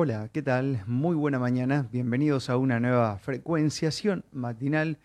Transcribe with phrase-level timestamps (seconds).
[0.00, 0.84] Hola, ¿qué tal?
[0.86, 1.88] Muy buena mañana.
[1.90, 5.00] Bienvenidos a una nueva frecuenciación matinal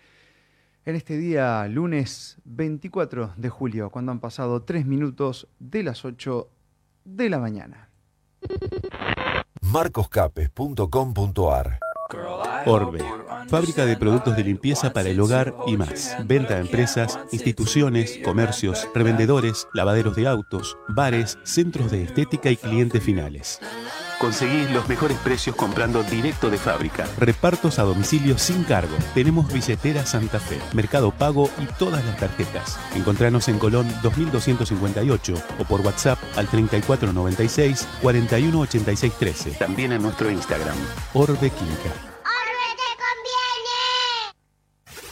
[0.86, 6.48] en este día lunes 24 de julio, cuando han pasado tres minutos de las 8
[7.06, 7.90] de la mañana.
[9.62, 11.80] marcoscapes.com.ar
[12.68, 13.04] Orbe,
[13.48, 16.16] fábrica de productos de limpieza para el hogar y más.
[16.26, 23.02] Venta a empresas, instituciones, comercios, revendedores, lavaderos de autos, bares, centros de estética y clientes
[23.02, 23.60] finales.
[24.24, 27.06] Conseguís los mejores precios comprando directo de fábrica.
[27.18, 28.96] Repartos a domicilio sin cargo.
[29.14, 32.80] Tenemos billetera Santa Fe, Mercado Pago y todas las tarjetas.
[32.96, 39.52] Encontranos en Colón 2258 o por WhatsApp al 3496 418613.
[39.60, 40.78] También en nuestro Instagram,
[41.14, 42.13] Orbe Química.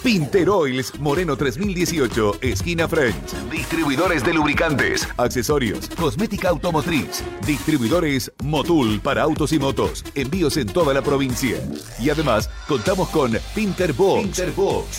[0.04, 3.34] Pinter Oils Moreno 3018, esquina French.
[3.52, 7.24] Distribuidores de lubricantes, accesorios, cosmética automotriz.
[7.46, 10.04] Distribuidores Motul para autos y motos.
[10.16, 11.58] Envíos en toda la provincia.
[12.00, 14.42] Y además, contamos con Pinter Box.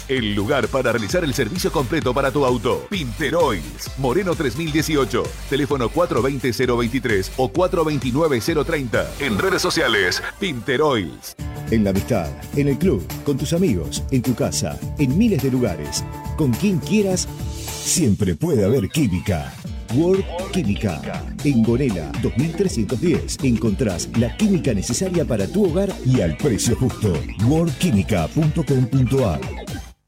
[0.08, 2.86] El lugar para realizar el servicio completo para tu auto.
[2.88, 5.24] Pinter Oils Moreno 3018.
[5.50, 9.06] Teléfono 420-023 o 429-030.
[9.18, 11.34] En redes sociales, Pinter Oils.
[11.72, 15.50] En la amistad, en el club, con tus amigos, en tu casa, en miles de
[15.50, 16.04] lugares,
[16.36, 17.28] con quien quieras,
[17.66, 19.52] siempre puede haber química.
[19.94, 21.00] World Química.
[21.44, 27.12] En Gonela 2310 encontrás la química necesaria para tu hogar y al precio justo.
[27.46, 29.40] worldquímica.com.ar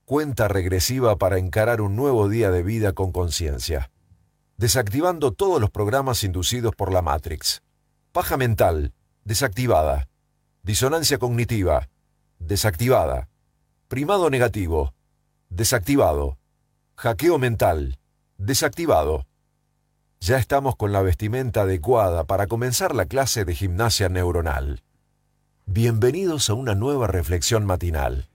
[0.06, 3.90] Cuenta regresiva para encarar un nuevo día de vida con conciencia.
[4.56, 7.62] Desactivando todos los programas inducidos por la Matrix.
[8.12, 10.08] Paja mental, desactivada.
[10.62, 11.88] Disonancia cognitiva,
[12.38, 13.28] desactivada.
[13.88, 14.94] Primado negativo,
[15.50, 16.38] desactivado.
[16.96, 17.98] Hackeo mental,
[18.38, 19.26] desactivado.
[20.20, 24.80] Ya estamos con la vestimenta adecuada para comenzar la clase de gimnasia neuronal.
[25.66, 28.30] Bienvenidos a una nueva reflexión matinal.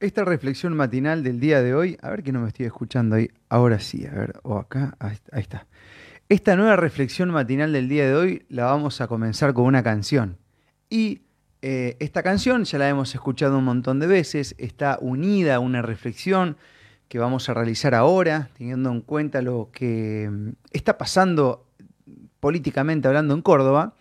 [0.00, 3.30] Esta reflexión matinal del día de hoy, a ver que no me estoy escuchando ahí,
[3.48, 5.66] ahora sí, a ver, o acá, ahí está, ahí está.
[6.28, 10.38] Esta nueva reflexión matinal del día de hoy la vamos a comenzar con una canción.
[10.90, 11.27] Y
[11.60, 15.82] eh, esta canción ya la hemos escuchado un montón de veces, está unida a una
[15.82, 16.56] reflexión
[17.08, 21.66] que vamos a realizar ahora, teniendo en cuenta lo que mm, está pasando
[22.40, 23.94] políticamente hablando en Córdoba.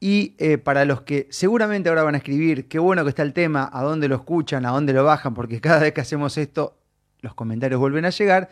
[0.00, 3.34] Y eh, para los que seguramente ahora van a escribir, qué bueno que está el
[3.34, 6.78] tema, a dónde lo escuchan, a dónde lo bajan, porque cada vez que hacemos esto,
[7.20, 8.48] los comentarios vuelven a llegar.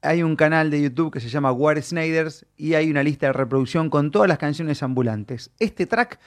[0.00, 3.32] Hay un canal de YouTube que se llama War Snyders y hay una lista de
[3.32, 5.50] reproducción con todas las canciones ambulantes.
[5.58, 6.20] Este track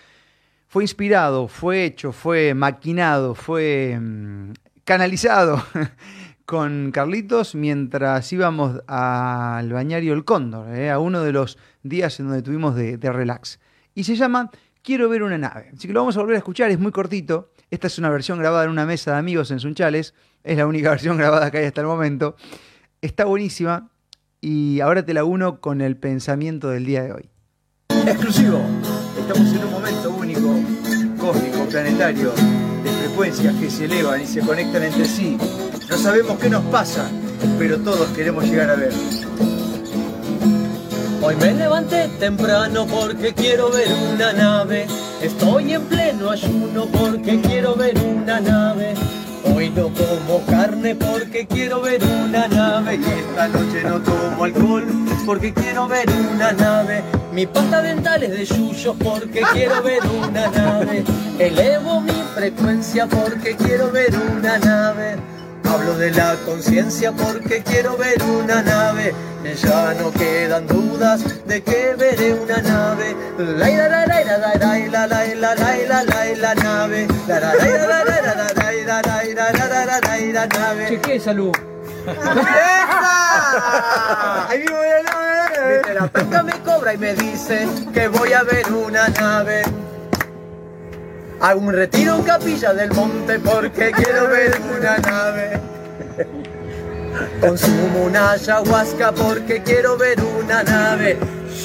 [0.70, 4.54] fue inspirado, fue hecho, fue maquinado, fue mm,
[4.84, 5.62] canalizado
[6.46, 12.28] con Carlitos mientras íbamos al bañario El Cóndor, eh, a uno de los días en
[12.28, 13.60] donde tuvimos de, de relax.
[13.96, 14.52] Y se llama
[14.84, 15.72] Quiero ver una nave.
[15.74, 17.52] Así que lo vamos a volver a escuchar, es muy cortito.
[17.72, 20.14] Esta es una versión grabada en una mesa de amigos en Sunchales.
[20.44, 22.36] Es la única versión grabada que hay hasta el momento.
[23.02, 23.90] Está buenísima
[24.40, 27.30] y ahora te la uno con el pensamiento del día de hoy.
[28.06, 28.62] Exclusivo.
[29.18, 30.19] Estamos en un momento
[31.70, 32.32] planetario,
[32.84, 35.38] de frecuencias que se elevan y se conectan entre sí.
[35.90, 37.10] No sabemos qué nos pasa,
[37.58, 38.92] pero todos queremos llegar a ver.
[41.22, 44.88] Hoy me levanté temprano porque quiero ver una nave.
[45.22, 48.96] Estoy en pleno ayuno porque quiero ver una nave.
[49.44, 52.96] Hoy no como carne porque quiero ver una nave.
[52.96, 54.86] Y esta noche no tomo alcohol
[55.26, 57.04] porque quiero ver una nave.
[57.34, 61.04] Mi pasta dental es de yuyos porque quiero ver una nave.
[61.38, 65.16] Elevo mi frecuencia porque quiero ver una nave.
[65.64, 69.14] Hablo de la conciencia porque quiero ver una nave.
[69.64, 73.16] Ya no quedan dudas de que veré una nave.
[73.38, 77.08] La la la la la la la la la la la la nave.
[77.28, 78.59] La la la la la la la
[80.88, 81.52] Chequé salud.
[82.08, 83.20] ¡Esa!
[84.50, 84.78] Ahí vivo
[85.94, 89.62] la Mi me cobra y me dice que voy a ver una nave.
[91.40, 95.60] Hago un retiro en capilla del monte porque quiero ver una nave.
[97.40, 101.18] Consumo una ayahuasca porque quiero ver una nave.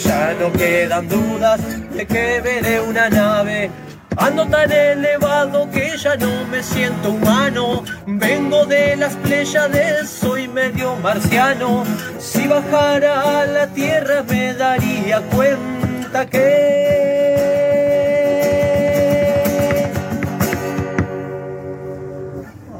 [0.04, 1.60] Ya no quedan dudas
[1.90, 3.70] de que veré una nave.
[4.16, 7.82] Ando tan elevado que ya no me siento humano.
[8.06, 11.84] Vengo de las Pléyades, soy medio marciano.
[12.18, 17.14] Si bajara a la tierra me daría cuenta que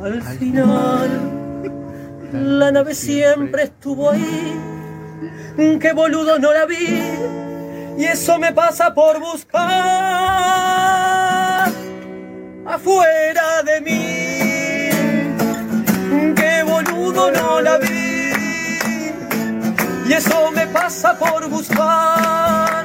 [0.03, 1.33] al final
[2.33, 4.55] la nave siempre estuvo ahí.
[5.81, 7.03] Qué boludo no la vi.
[7.97, 11.14] Y eso me pasa por buscar.
[12.67, 14.91] Afuera de mí.
[16.35, 18.33] Qué boludo no la vi.
[20.07, 22.85] Y eso me pasa por buscar,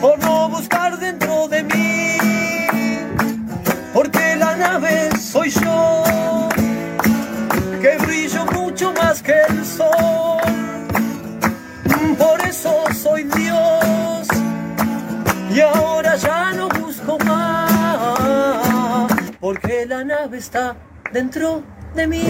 [0.00, 2.16] por no buscar dentro de mí.
[3.92, 6.04] Porque la nave soy yo,
[7.80, 9.95] que brillo mucho más que el sol.
[20.36, 20.76] Está
[21.12, 21.62] dentro
[21.94, 22.22] de mí.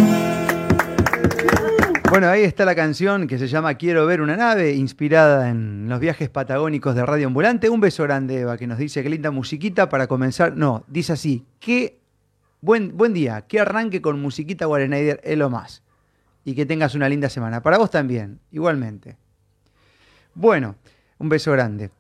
[2.09, 5.99] Bueno, ahí está la canción que se llama Quiero ver una nave, inspirada en los
[5.99, 7.69] viajes patagónicos de Radio Ambulante.
[7.69, 10.57] Un beso grande, Eva, que nos dice que linda musiquita para comenzar.
[10.57, 11.99] No, dice así, qué
[12.61, 15.83] buen, buen día, que arranque con musiquita Warrenaider es lo más.
[16.45, 17.61] Y que tengas una linda semana.
[17.61, 19.17] Para vos también, igualmente.
[20.33, 20.77] Bueno,
[21.19, 21.91] un beso grande.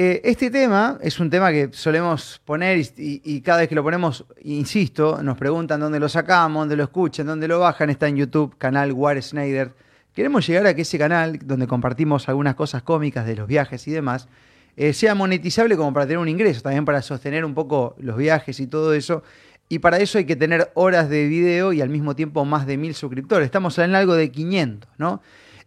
[0.00, 4.24] Eh, este tema es un tema que solemos poner y, cada vez que lo ponemos,
[4.44, 7.90] insisto, nos preguntan dónde lo sacamos, dónde lo escuchan, dónde lo bajan.
[7.90, 9.72] Está en YouTube, canal War Snyder.
[10.14, 13.90] Queremos llegar a que ese canal, donde compartimos algunas cosas cómicas de los viajes y
[13.90, 14.28] demás,
[14.76, 18.60] eh, sea monetizable como para tener un ingreso, también para sostener un poco los viajes
[18.60, 19.24] y todo eso.
[19.68, 22.76] Y para eso hay que tener horas de video y al mismo tiempo más de
[22.76, 23.46] mil suscriptores.
[23.46, 25.20] Estamos en algo de 500, ¿no?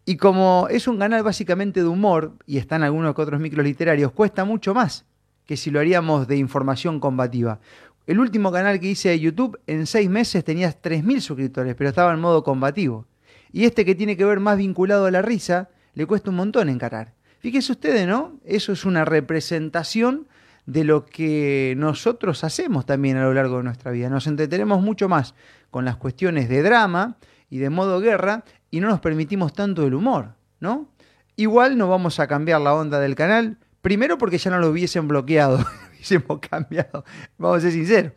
[0.06, 4.12] Y como es un canal básicamente de humor y están algunos que otros micros literarios,
[4.12, 5.06] cuesta mucho más
[5.46, 7.60] que si lo haríamos de información combativa.
[8.08, 12.14] El último canal que hice de YouTube, en seis meses tenías 3.000 suscriptores, pero estaba
[12.14, 13.06] en modo combativo.
[13.52, 16.70] Y este que tiene que ver más vinculado a la risa, le cuesta un montón
[16.70, 17.14] encarar.
[17.40, 18.40] Fíjense ustedes, ¿no?
[18.46, 20.28] Eso es una representación
[20.66, 24.10] de lo que nosotros hacemos también a lo largo de nuestra vida.
[24.10, 25.36] Nos entretenemos mucho más
[25.70, 27.18] con las cuestiones de drama
[27.50, 30.90] y de modo guerra y no nos permitimos tanto el humor, ¿no?
[31.36, 35.08] Igual no vamos a cambiar la onda del canal, primero porque ya no lo hubiesen
[35.08, 35.60] bloqueado,
[35.92, 37.04] hubiésemos cambiado,
[37.38, 38.14] vamos a ser sinceros.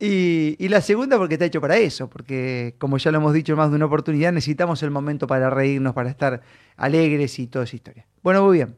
[0.00, 3.56] Y, y la segunda porque está hecho para eso, porque como ya lo hemos dicho
[3.56, 6.42] más de una oportunidad, necesitamos el momento para reírnos, para estar
[6.76, 8.06] alegres y toda esa historia.
[8.22, 8.76] Bueno, muy bien.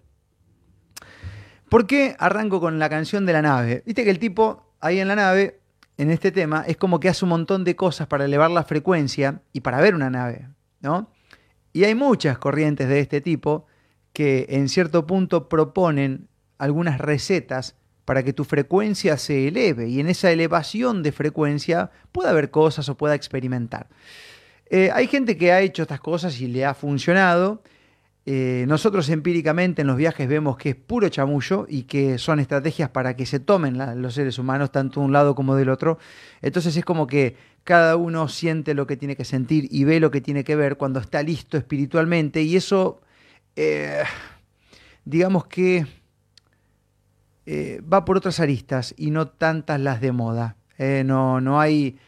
[1.68, 3.82] ¿Por qué arranco con la canción de la nave?
[3.86, 5.60] Viste que el tipo ahí en la nave,
[5.96, 9.42] en este tema, es como que hace un montón de cosas para elevar la frecuencia
[9.52, 10.48] y para ver una nave,
[11.72, 13.66] Y hay muchas corrientes de este tipo
[14.12, 16.28] que en cierto punto proponen
[16.58, 22.30] algunas recetas para que tu frecuencia se eleve y en esa elevación de frecuencia pueda
[22.30, 23.88] haber cosas o pueda experimentar.
[24.70, 27.62] Eh, hay gente que ha hecho estas cosas y le ha funcionado.
[28.24, 32.90] Eh, nosotros empíricamente en los viajes vemos que es puro chamullo y que son estrategias
[32.90, 35.98] para que se tomen los seres humanos, tanto de un lado como del otro.
[36.42, 37.36] Entonces es como que
[37.66, 40.76] cada uno siente lo que tiene que sentir y ve lo que tiene que ver
[40.76, 43.00] cuando está listo espiritualmente y eso,
[43.56, 44.04] eh,
[45.04, 45.84] digamos que
[47.44, 50.56] eh, va por otras aristas y no tantas las de moda.
[50.78, 51.98] Eh, no, no hay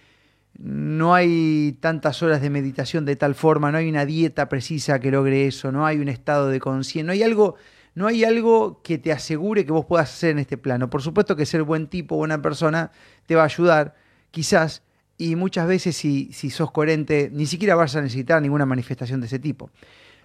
[0.59, 5.11] no hay tantas horas de meditación de tal forma, no hay una dieta precisa que
[5.11, 7.57] logre eso, no hay un estado de conciencia, no hay algo,
[7.95, 10.89] no hay algo que te asegure que vos puedas hacer en este plano.
[10.89, 12.93] Por supuesto que ser buen tipo, buena persona,
[13.27, 13.97] te va a ayudar,
[14.31, 14.83] quizás,
[15.19, 19.41] y muchas veces si, sos coherente, ni siquiera vas a necesitar ninguna manifestación de ese
[19.41, 19.69] tipo.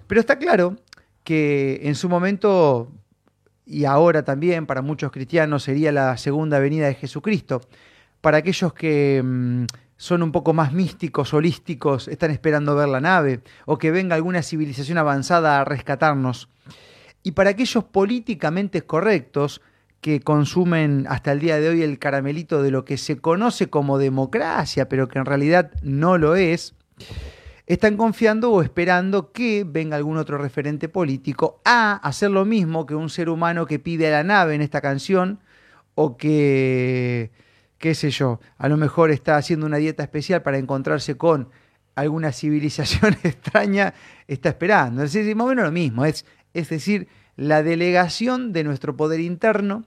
[0.05, 0.77] Pero está claro
[1.23, 2.91] que en su momento,
[3.65, 7.61] y ahora también para muchos cristianos, sería la segunda venida de Jesucristo.
[8.21, 9.65] Para aquellos que mm,
[9.97, 14.43] son un poco más místicos, holísticos, están esperando ver la nave, o que venga alguna
[14.43, 16.49] civilización avanzada a rescatarnos.
[17.23, 19.61] Y para aquellos políticamente correctos
[20.03, 23.97] que consumen hasta el día de hoy el caramelito de lo que se conoce como
[23.97, 26.75] democracia, pero que en realidad no lo es,
[27.67, 32.95] están confiando o esperando que venga algún otro referente político a hacer lo mismo que
[32.95, 35.39] un ser humano que pide a la nave en esta canción
[35.95, 37.31] o que,
[37.77, 41.47] qué sé yo, a lo mejor está haciendo una dieta especial para encontrarse con
[41.95, 43.93] alguna civilización extraña,
[44.27, 45.01] está esperando.
[45.01, 47.07] Es decir, más o menos lo mismo, es, es decir,
[47.37, 49.85] la delegación de nuestro poder interno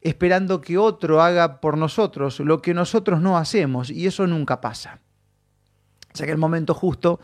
[0.00, 5.00] esperando que otro haga por nosotros lo que nosotros no hacemos y eso nunca pasa.
[6.12, 7.20] O sea que el momento justo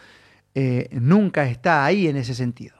[0.55, 2.77] eh, nunca está ahí en ese sentido.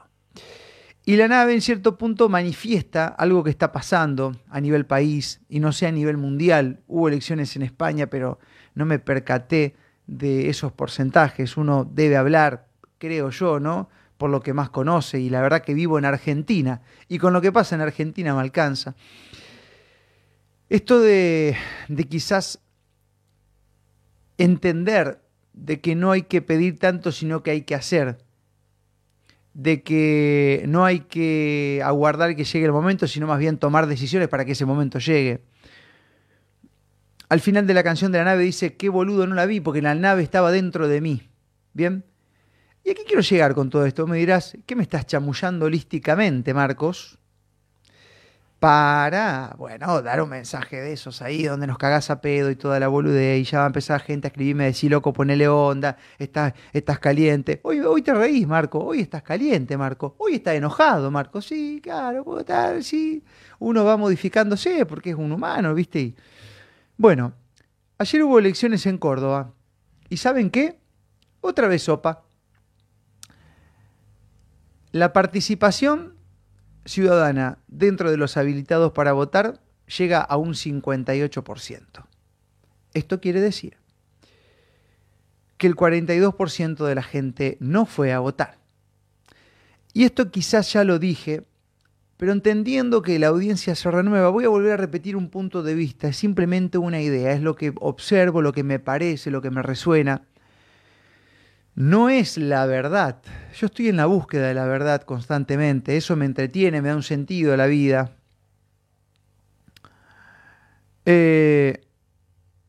[1.07, 5.59] Y la nave en cierto punto manifiesta algo que está pasando a nivel país y
[5.59, 6.79] no sé a nivel mundial.
[6.87, 8.39] Hubo elecciones en España, pero
[8.73, 9.75] no me percaté
[10.07, 11.57] de esos porcentajes.
[11.57, 13.87] Uno debe hablar, creo yo, ¿no?
[14.17, 17.41] Por lo que más conoce y la verdad que vivo en Argentina y con lo
[17.41, 18.95] que pasa en Argentina me alcanza.
[20.69, 21.55] Esto de,
[21.87, 22.59] de quizás
[24.37, 25.21] entender
[25.53, 28.17] de que no hay que pedir tanto, sino que hay que hacer.
[29.53, 34.27] De que no hay que aguardar que llegue el momento, sino más bien tomar decisiones
[34.27, 35.43] para que ese momento llegue.
[37.29, 39.81] al final de la canción de la nave dice, qué boludo no la vi porque
[39.81, 41.29] la nave estaba dentro de mí.
[41.73, 42.05] ¿Bien?
[42.83, 44.05] ¿Y aquí quiero llegar con todo esto?
[44.07, 47.17] Me dirás, ¿qué me estás chamullando holísticamente, Marcos?
[48.59, 52.79] Para, bueno, dar un mensaje de esos ahí donde nos cagás a pedo y toda
[52.79, 56.53] la boludez y ya va a empezar gente a escribirme, decir, loco, ponele onda, estás,
[56.71, 57.59] estás caliente.
[57.63, 62.23] Hoy, hoy te reís, Marco, hoy estás caliente, Marco, hoy estás enojado, Marco, sí, claro,
[62.23, 63.23] puedo estar, sí.
[63.59, 66.15] Uno va modificándose porque es un humano, ¿viste?
[66.97, 67.33] Bueno,
[67.97, 69.53] ayer hubo elecciones en Córdoba.
[70.09, 70.79] ¿Y saben qué?
[71.41, 72.23] Otra vez sopa.
[74.91, 76.14] La participación
[76.85, 79.59] ciudadana dentro de los habilitados para votar
[79.97, 82.05] llega a un 58%.
[82.93, 83.77] Esto quiere decir
[85.57, 88.57] que el 42% de la gente no fue a votar.
[89.93, 91.43] Y esto quizás ya lo dije,
[92.17, 95.73] pero entendiendo que la audiencia se renueva, voy a volver a repetir un punto de
[95.73, 99.51] vista, es simplemente una idea, es lo que observo, lo que me parece, lo que
[99.51, 100.23] me resuena.
[101.75, 103.21] No es la verdad.
[103.53, 107.03] Yo estoy en la búsqueda de la verdad constantemente, eso me entretiene, me da un
[107.03, 108.11] sentido a la vida.
[111.05, 111.81] Eh,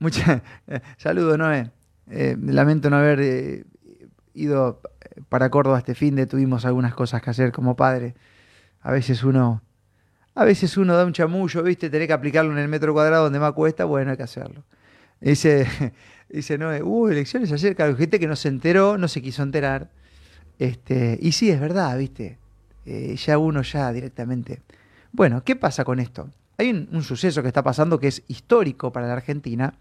[0.01, 0.43] mucha,
[0.99, 1.71] saludo, Noé.
[2.11, 3.65] Eh, lamento no haber eh,
[4.35, 4.81] ido
[5.29, 8.17] para Córdoba este fin de, tuvimos algunas cosas que hacer como padre.
[8.81, 9.63] A veces uno,
[10.35, 11.91] a veces uno da un chamullo, ¿viste?
[11.91, 14.65] Tenés que aplicarlo en el metro cuadrado donde más cuesta, bueno, hay que hacerlo.
[15.21, 15.67] Dice,
[16.29, 19.91] dice no, hubo elecciones ayer, claro, gente que no se enteró, no se quiso enterar.
[20.59, 22.39] Este, y sí, es verdad, ¿viste?
[22.85, 24.63] Eh, ya uno ya directamente.
[25.13, 26.31] Bueno, ¿qué pasa con esto?
[26.59, 29.75] Hay un, un suceso que está pasando que es histórico para la Argentina,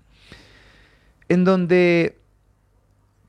[1.29, 2.17] en donde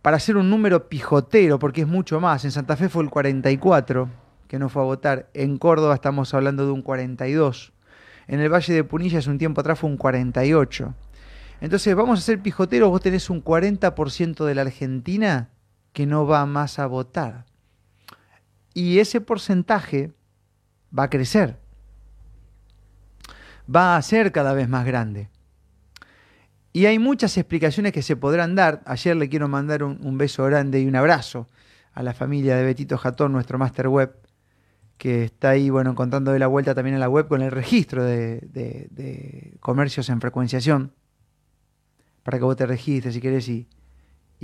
[0.07, 4.09] para hacer un número pijotero, porque es mucho más, en Santa Fe fue el 44,
[4.47, 5.29] que no fue a votar.
[5.35, 7.73] En Córdoba estamos hablando de un 42.
[8.29, 10.95] En el Valle de Punilla hace un tiempo atrás fue un 48.
[11.61, 15.51] Entonces, vamos a ser pijoteros, vos tenés un 40% de la Argentina
[15.93, 17.47] que no va más a votar.
[18.75, 20.13] Y ese porcentaje
[20.97, 21.59] va a crecer.
[23.75, 25.31] Va a ser cada vez más grande.
[26.75, 28.83] Y hay muchas explicaciones que se podrán dar.
[28.85, 31.49] Ayer le quiero mandar un, beso grande y un abrazo
[31.95, 34.15] a la familia de Betito Jatón, nuestro master web,
[34.99, 38.05] que está ahí, bueno, encontrando de la vuelta también en la web con el registro
[38.05, 40.93] de, de comercios en frecuenciación,
[42.27, 43.69] para que vos te registres si querés y,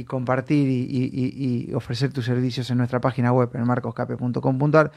[0.04, 4.92] compartir y, ofrecer tus servicios en nuestra página web, en marcoscape.com.ar.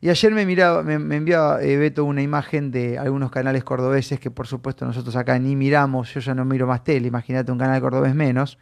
[0.00, 4.30] Y ayer me, miraba, me enviaba eh, Beto una imagen de algunos canales cordobeses que
[4.30, 7.82] por supuesto nosotros acá ni miramos, yo ya no miro más tele, imagínate un canal
[7.82, 8.58] cordobés menos,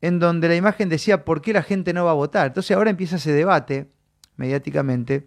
[0.00, 2.46] en donde la imagen decía por qué la gente no va a votar.
[2.46, 3.90] Entonces ahora empieza ese debate
[4.36, 5.26] mediáticamente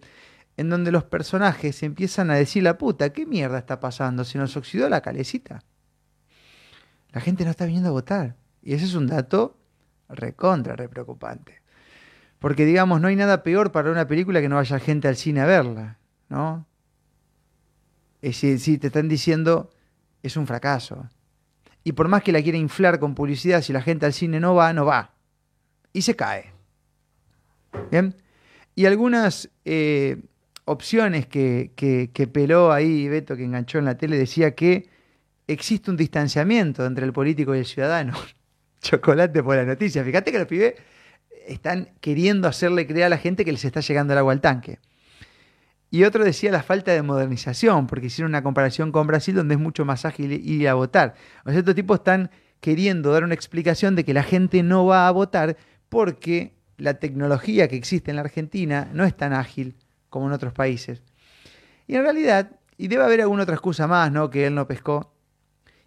[0.56, 4.24] en donde los personajes empiezan a decir la puta, ¿qué mierda está pasando?
[4.24, 5.62] ¿Se nos oxidó la calecita?
[7.12, 8.36] La gente no está viniendo a votar.
[8.62, 9.56] Y ese es un dato
[10.08, 11.60] recontra, re preocupante.
[12.38, 15.40] Porque digamos, no hay nada peor para una película que no vaya gente al cine
[15.40, 15.98] a verla,
[16.28, 16.66] ¿no?
[18.20, 19.70] Es decir, si te están diciendo,
[20.22, 21.08] es un fracaso.
[21.84, 24.54] Y por más que la quiera inflar con publicidad, si la gente al cine no
[24.54, 25.14] va, no va.
[25.92, 26.52] Y se cae.
[27.90, 28.14] ¿Bien?
[28.74, 30.22] Y algunas eh,
[30.64, 34.88] opciones que, que, que, peló ahí Beto, que enganchó en la tele, decía que
[35.48, 38.14] existe un distanciamiento entre el político y el ciudadano.
[38.80, 40.04] Chocolate por la noticia.
[40.04, 40.74] Fíjate que los pibes
[41.48, 44.78] están queriendo hacerle creer a la gente que les está llegando el agua al tanque.
[45.90, 49.60] Y otro decía la falta de modernización, porque hicieron una comparación con Brasil donde es
[49.60, 51.14] mucho más ágil ir a votar.
[51.44, 55.08] O sea, estos tipos están queriendo dar una explicación de que la gente no va
[55.08, 55.56] a votar
[55.88, 59.76] porque la tecnología que existe en la Argentina no es tan ágil
[60.10, 61.02] como en otros países.
[61.86, 64.28] Y en realidad, y debe haber alguna otra excusa más, ¿no?
[64.28, 65.14] Que él no pescó.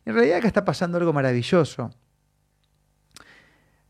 [0.06, 1.92] En realidad acá está pasando algo maravilloso.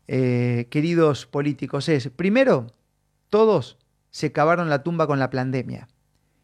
[0.08, 2.66] Eh, queridos políticos, es, primero,
[3.30, 3.78] todos
[4.10, 5.88] se cavaron la tumba con la pandemia.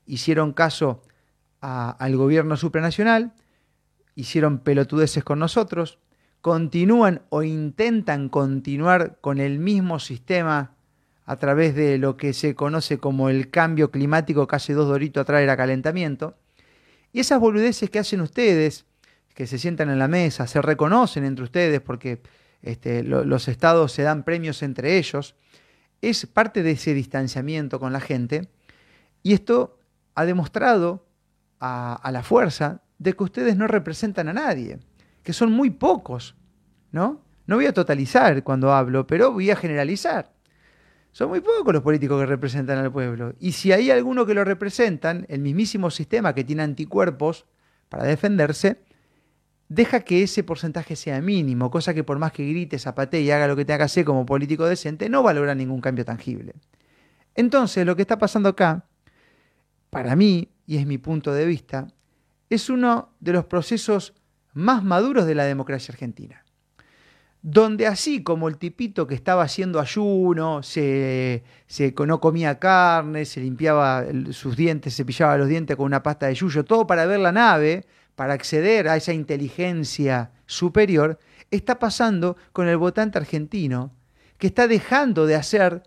[0.07, 1.03] Hicieron caso
[1.61, 3.35] al gobierno supranacional,
[4.15, 5.99] hicieron pelotudeces con nosotros,
[6.41, 10.77] continúan o intentan continuar con el mismo sistema
[11.27, 15.21] a través de lo que se conoce como el cambio climático que hace dos doritos
[15.21, 16.39] atrás era calentamiento.
[17.13, 18.87] Y esas boludeces que hacen ustedes,
[19.39, 22.21] que se sientan en la mesa, se reconocen entre ustedes porque
[22.61, 25.37] este, lo, los estados se dan premios entre ellos,
[26.03, 28.49] es parte de ese distanciamiento con la gente.
[29.23, 29.79] Y esto
[30.17, 31.07] ha demostrado
[31.61, 34.81] a, a la fuerza de que ustedes no representan a nadie,
[35.23, 36.35] que son muy pocos,
[36.91, 37.23] ¿no?
[37.47, 40.33] No voy a totalizar cuando hablo, pero voy a generalizar.
[41.13, 43.35] Son muy pocos los políticos que representan al pueblo.
[43.39, 47.47] Y si hay alguno que lo representan, el mismísimo sistema que tiene anticuerpos
[47.89, 48.88] para defenderse,
[49.69, 53.47] deja que ese porcentaje sea mínimo, cosa que por más que grite, zapatee y haga
[53.47, 56.55] lo que tenga que hacer como político decente, no va a lograr ningún cambio tangible.
[57.35, 58.87] Entonces, lo que está pasando acá,
[59.91, 61.89] para mí, y es mi punto de vista,
[62.51, 64.15] es uno de los procesos
[64.55, 66.45] más maduros de la democracia argentina.
[67.41, 73.41] Donde así como el tipito que estaba haciendo ayuno, se, se no comía carne, se
[73.41, 77.21] limpiaba sus dientes, se pillaba los dientes con una pasta de yuyo, todo para ver
[77.21, 77.87] la nave,
[78.19, 81.21] para acceder a esa inteligencia superior,
[81.53, 83.95] está pasando con el votante argentino,
[84.39, 85.85] que está dejando de hacer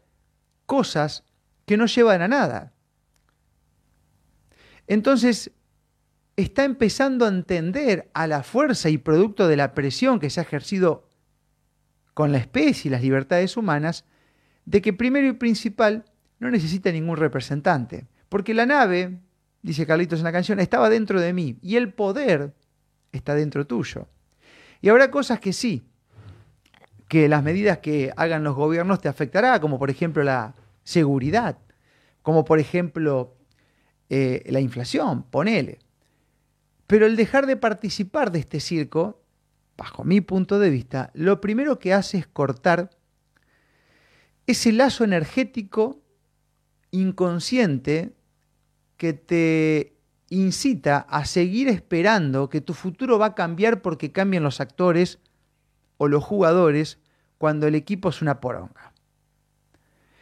[0.65, 1.25] cosas
[1.65, 2.71] que no llevan a nada.
[4.87, 5.51] Entonces,
[6.37, 10.43] está empezando a entender a la fuerza y producto de la presión que se ha
[10.43, 11.09] ejercido
[12.13, 14.05] con la especie y las libertades humanas,
[14.63, 16.05] de que primero y principal
[16.39, 19.19] no necesita ningún representante, porque la nave,
[19.61, 22.53] dice Carlitos en la canción, estaba dentro de mí y el poder
[23.11, 24.07] está dentro tuyo.
[24.81, 25.83] Y habrá cosas que sí,
[27.07, 31.57] que las medidas que hagan los gobiernos te afectará, como por ejemplo la seguridad,
[32.21, 33.35] como por ejemplo
[34.09, 35.79] eh, la inflación, ponele.
[36.87, 39.21] Pero el dejar de participar de este circo,
[39.77, 42.89] bajo mi punto de vista, lo primero que hace es cortar
[44.47, 46.01] ese lazo energético
[46.91, 48.13] inconsciente
[49.01, 49.97] que te
[50.29, 55.17] incita a seguir esperando que tu futuro va a cambiar porque cambien los actores
[55.97, 56.99] o los jugadores
[57.39, 58.93] cuando el equipo es una poronga.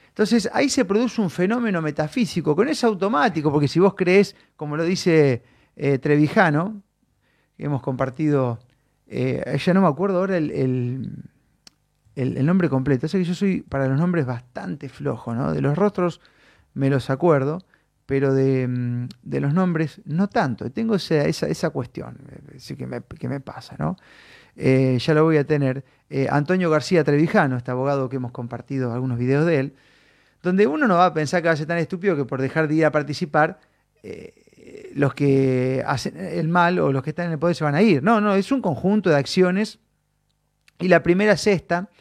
[0.07, 4.77] Entonces ahí se produce un fenómeno metafísico, con es automático, porque si vos crees, como
[4.77, 5.43] lo dice
[5.75, 6.81] eh, Trevijano,
[7.57, 8.59] que hemos compartido,
[9.07, 10.51] eh, ya no me acuerdo ahora el,
[12.15, 15.51] el, nombre completo, o que yo soy para los nombres bastante flojo, ¿no?
[15.51, 16.21] De los rostros
[16.73, 17.59] me los acuerdo,
[18.09, 20.71] pero mm, de, los nombres no tanto.
[20.71, 23.97] Tengo esa, esa, cuestión eh, que me, que me pasa, ¿no?
[24.55, 25.85] Eh, ya lo voy a tener.
[26.09, 29.75] Eh, Antonio García Trevijano, este abogado que hemos compartido algunos videos de él,
[30.41, 32.67] donde uno no va a pensar que va a ser tan estúpido que por dejar
[32.67, 33.59] de ir a participar,
[34.95, 37.83] los que hacen el mal o los que están en el poder se van a
[37.83, 38.01] ir.
[38.01, 39.77] No, no, es un conjunto de acciones.
[40.79, 41.91] Y la primera es esta.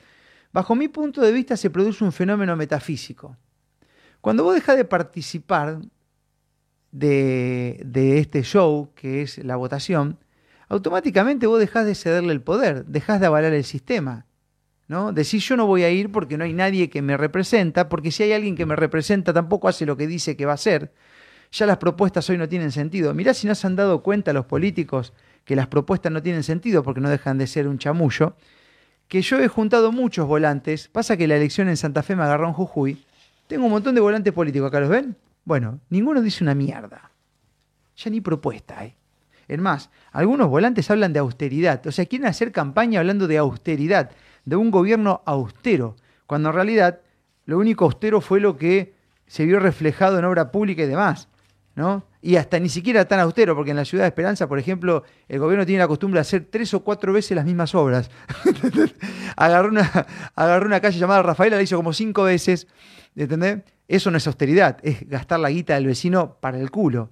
[0.53, 3.37] Bajo mi punto de vista se produce un fenómeno metafísico.
[4.23, 5.81] Cuando vos dejas de participar
[6.93, 10.19] de, este show, que es la votación,
[10.69, 14.27] automáticamente vos dejás de cederle el poder, dejás de avalar el sistema.
[14.87, 15.13] ¿no?
[15.13, 18.23] Decís yo no voy a ir porque no hay nadie que me representa, porque si
[18.23, 20.93] hay alguien que me representa tampoco hace lo que dice que va a hacer.
[21.51, 23.15] Ya las propuestas hoy no tienen sentido.
[23.15, 26.83] Mirá si no se han dado cuenta los políticos que las propuestas no tienen sentido
[26.83, 28.37] porque no dejan de ser un chamullo.
[29.09, 30.89] Que yo he juntado muchos volantes.
[30.89, 33.03] Pasa que la elección en Santa Fe me agarró en Jujuy.
[33.47, 35.17] Tengo un montón de volantes políticos, acá los ven.
[35.49, 37.11] Bueno, ninguno dice una mierda.
[37.97, 38.97] Ya ni propuesta hay.
[39.49, 44.11] Es más, algunos volantes hablan de austeridad, o sea, quieren hacer campaña hablando de austeridad,
[44.45, 47.01] de un gobierno austero, cuando en realidad
[47.47, 48.93] lo único austero fue lo que
[49.27, 51.29] se vio reflejado en obra pública y demás,
[51.77, 52.05] ¿no?
[52.21, 55.39] Y hasta ni siquiera tan austero, porque en la ciudad de Esperanza, por ejemplo, el
[55.39, 58.11] gobierno tiene la costumbre de hacer tres o cuatro veces las mismas obras.
[59.37, 59.91] agarró, una,
[60.35, 62.67] agarró una calle llamada Rafaela, la hizo como cinco veces,
[63.17, 63.63] ¿entendés?
[63.89, 67.11] Eso no es austeridad, es gastar la guita del vecino para el culo.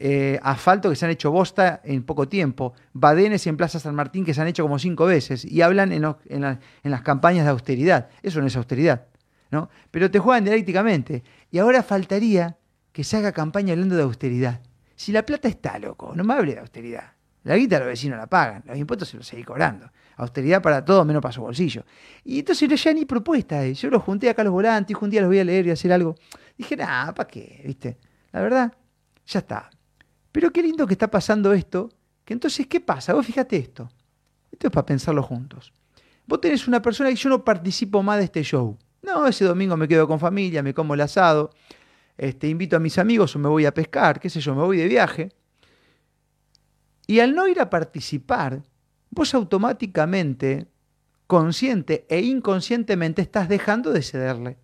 [0.00, 4.24] Eh, asfalto que se han hecho bosta en poco tiempo, badenes en Plaza San Martín
[4.24, 6.02] que se han hecho como cinco veces y hablan en,
[6.84, 8.08] las campañas de austeridad.
[8.22, 9.06] Eso no es austeridad,
[9.50, 9.70] ¿no?
[9.90, 11.24] Pero te juegan dialécticamente.
[11.50, 12.58] Y ahora faltaría
[12.92, 14.60] que se haga campaña hablando de austeridad.
[14.94, 17.12] Si la plata está, loco, no me hable de austeridad.
[17.42, 19.90] La guita los vecinos la pagan, los impuestos se los seguís cobrando.
[20.18, 21.84] Austeridad para todo menos para su bolsillo.
[22.24, 23.64] Y entonces ya ni propuesta.
[23.64, 23.72] Eh.
[23.74, 26.16] Yo los junté acá los volantes, un día los voy a leer y hacer algo.
[26.56, 27.62] Dije, nada, ¿para qué?
[27.64, 27.98] ¿Viste?
[28.32, 28.72] La verdad,
[29.26, 29.70] ya está.
[30.32, 31.88] Pero qué lindo que está pasando esto.
[32.24, 33.14] Que entonces, ¿qué pasa?
[33.14, 33.88] Vos fíjate esto.
[34.50, 35.72] Esto es para pensarlo juntos.
[36.26, 38.76] Vos tenés una persona y yo no participo más de este show.
[39.02, 41.50] No, ese domingo me quedo con familia, me como el asado,
[42.16, 44.78] este, invito a mis amigos o me voy a pescar, qué sé yo, me voy
[44.78, 45.30] de viaje.
[47.06, 48.62] Y al no ir a participar,
[49.18, 50.68] vos automáticamente,
[51.26, 54.58] consciente e inconscientemente, estás dejando de cederle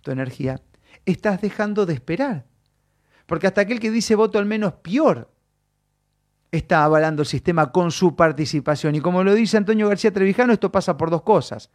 [0.00, 0.62] tu energía.
[1.04, 2.46] Estás dejando de esperar.
[3.26, 5.30] Porque hasta aquel que dice voto al menos peor
[6.52, 8.94] está avalando el sistema con su participación.
[8.94, 11.70] Y como lo dice Antonio García Trevijano, esto pasa por dos cosas.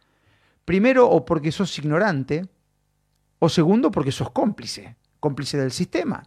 [0.64, 2.48] Primero, o porque sos ignorante,
[3.38, 6.22] o segundo, porque sos cómplice, cómplice del sistema.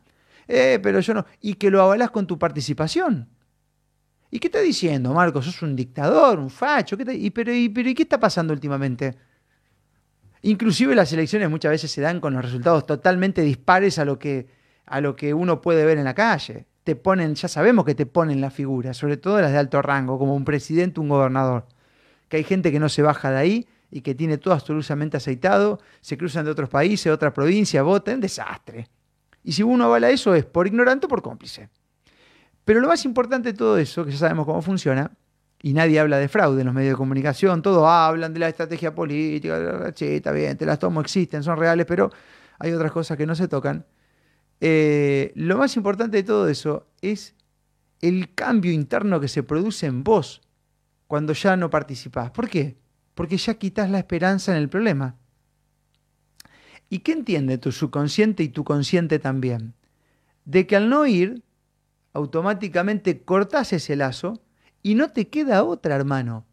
[0.48, 1.26] Eh, pero yo no.
[1.42, 3.35] Y que lo avalás con tu participación.
[4.36, 5.46] ¿Y qué está diciendo, Marcos?
[5.46, 6.98] ¿Sos un dictador, un facho?
[6.98, 9.16] ¿Qué y, pero, y, pero, ¿Y qué está pasando últimamente?
[10.42, 14.48] Inclusive las elecciones muchas veces se dan con los resultados totalmente dispares a lo que,
[14.88, 16.66] a lo que uno puede ver en la calle.
[16.84, 20.20] te ponen, ya sabemos que te ponen la figura, sobre todo las de alto rango,
[20.20, 21.66] como un presidente, un gobernador.
[22.28, 25.80] Que hay gente que no se baja de ahí y que tiene todo absolutamente aceitado,
[26.02, 28.90] se cruzan de otros países, de otra provincia, votan, desastre.
[29.46, 31.70] Y si uno avala eso es por ignorante o por cómplice.
[32.66, 35.12] Pero lo más importante de todo eso, que ya sabemos cómo funciona,
[35.62, 38.94] y nadie habla de fraude en los medios de comunicación, todos hablan de la estrategia
[38.94, 42.12] política, che, está bien, te las tomo, existen, son reales, pero
[42.60, 43.86] hay otras cosas que no se tocan.
[44.62, 47.36] Eh, lo más importante de todo eso es
[48.02, 50.42] el cambio interno que se produce en vos
[51.08, 52.32] cuando ya no participás.
[52.32, 52.78] ¿Por qué?
[53.14, 55.16] Porque ya quitas la esperanza en el problema.
[56.90, 59.74] ¿Y qué entiende tu subconsciente y tu consciente también?
[60.46, 61.42] De que al no ir,
[62.16, 64.42] automáticamente cortás ese lazo
[64.82, 66.46] y no te queda otra, hermano,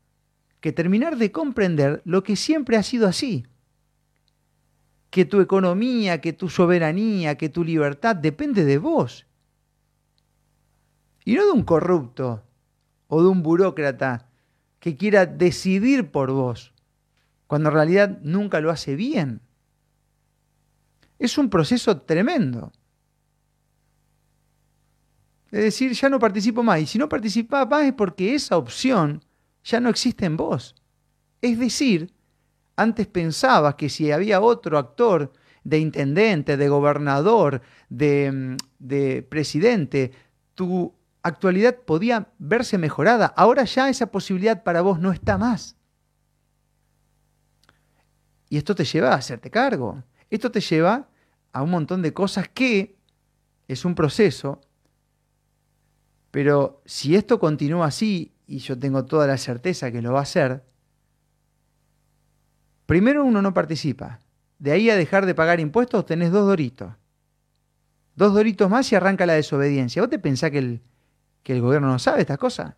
[0.60, 3.46] que terminar de comprender lo que siempre ha sido así.
[5.10, 9.24] Que tu economía, que tu soberanía, que tu libertad depende de vos.
[11.24, 12.42] Y no de un corrupto
[13.06, 14.28] o de un burócrata
[14.80, 16.74] que quiera decidir por vos,
[17.46, 19.42] cuando en realidad nunca lo hace bien.
[21.20, 22.72] Es un proceso tremendo.
[25.52, 26.80] Es decir, ya no participo más.
[26.80, 29.22] Y si no participa más es porque esa opción
[29.62, 30.74] ya no existe en vos.
[31.42, 32.12] Es decir,
[32.74, 35.30] antes pensabas que si había otro actor
[35.62, 37.60] de intendente, de gobernador,
[37.90, 40.10] de, mm, de presidente,
[40.54, 43.26] tu actualidad podía verse mejorada.
[43.36, 45.76] Ahora ya esa posibilidad para vos no está más.
[48.48, 50.02] Y esto te lleva a hacerte cargo.
[50.30, 51.08] Esto te lleva
[51.52, 52.96] a un montón de cosas que
[53.68, 54.62] es un proceso
[56.32, 60.22] pero si esto continúa así, y yo tengo toda la certeza que lo va a
[60.22, 60.64] hacer,
[62.86, 64.18] primero uno no participa.
[64.58, 66.94] De ahí a dejar de pagar impuestos tenés dos doritos.
[68.16, 70.00] Dos doritos más y arranca la desobediencia.
[70.00, 70.80] ¿Vos te pensás que el,
[71.42, 72.74] que el gobierno no sabe estas cosas?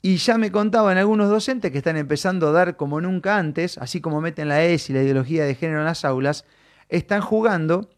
[0.00, 4.00] Y ya me contaban algunos docentes que están empezando a dar como nunca antes, así
[4.00, 6.44] como meten la ES y la ideología de género en las aulas,
[6.88, 7.90] están jugando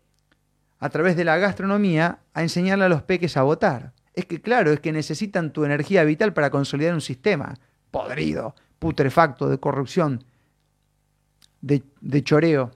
[0.78, 3.92] a través de la gastronomía a enseñarle a los peques a votar.
[4.14, 7.58] Es que claro, es que necesitan tu energía vital para consolidar un sistema
[7.90, 10.24] podrido, putrefacto, de corrupción,
[11.60, 12.70] de, de choreo,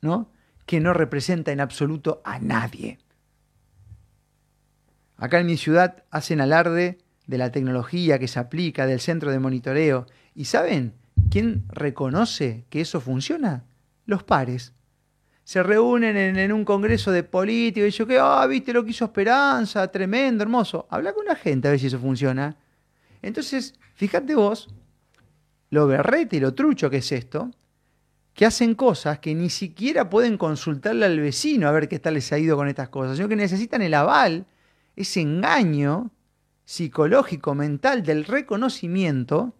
[0.00, 0.30] ¿no?
[0.66, 2.98] Que no representa en absoluto a nadie.
[5.16, 9.38] Acá en mi ciudad hacen alarde de la tecnología que se aplica, del centro de
[9.38, 10.06] monitoreo.
[10.34, 10.94] ¿Y saben
[11.30, 13.64] quién reconoce que eso funciona?
[14.06, 14.72] Los pares
[15.44, 19.04] se reúnen en, un congreso de políticos y yo que, ah, viste lo que hizo
[19.04, 20.86] Esperanza, tremendo, hermoso.
[20.90, 22.56] Habla con la gente a ver si eso funciona.
[23.20, 24.68] Entonces, fíjate vos,
[25.68, 27.50] lo berrete y lo trucho que es esto,
[28.32, 32.32] que hacen cosas que ni siquiera pueden consultarle al vecino a ver qué tal les
[32.32, 34.46] ha ido con estas cosas, sino que necesitan el aval,
[34.96, 36.10] ese engaño
[36.64, 39.54] psicológico, mental del reconocimiento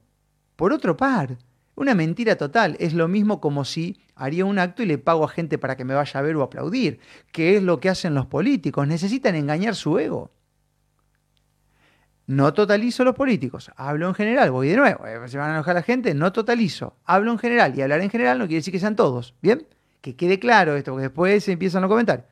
[0.57, 1.37] por otro par.
[1.77, 2.77] Una mentira total.
[2.79, 5.85] Es lo mismo como si haría un acto y le pago a gente para que
[5.85, 7.01] me vaya a ver o aplaudir,
[7.33, 8.87] que es lo que hacen los políticos.
[8.87, 10.31] Necesitan engañar su ego.
[12.27, 15.75] No totalizo los políticos, hablo en general, voy de nuevo, eh, se van a enojar
[15.75, 18.81] la gente, no totalizo, hablo en general y hablar en general no quiere decir que
[18.81, 19.67] sean todos, ¿bien?
[20.01, 22.27] Que quede claro esto, porque después se empiezan los comentarios.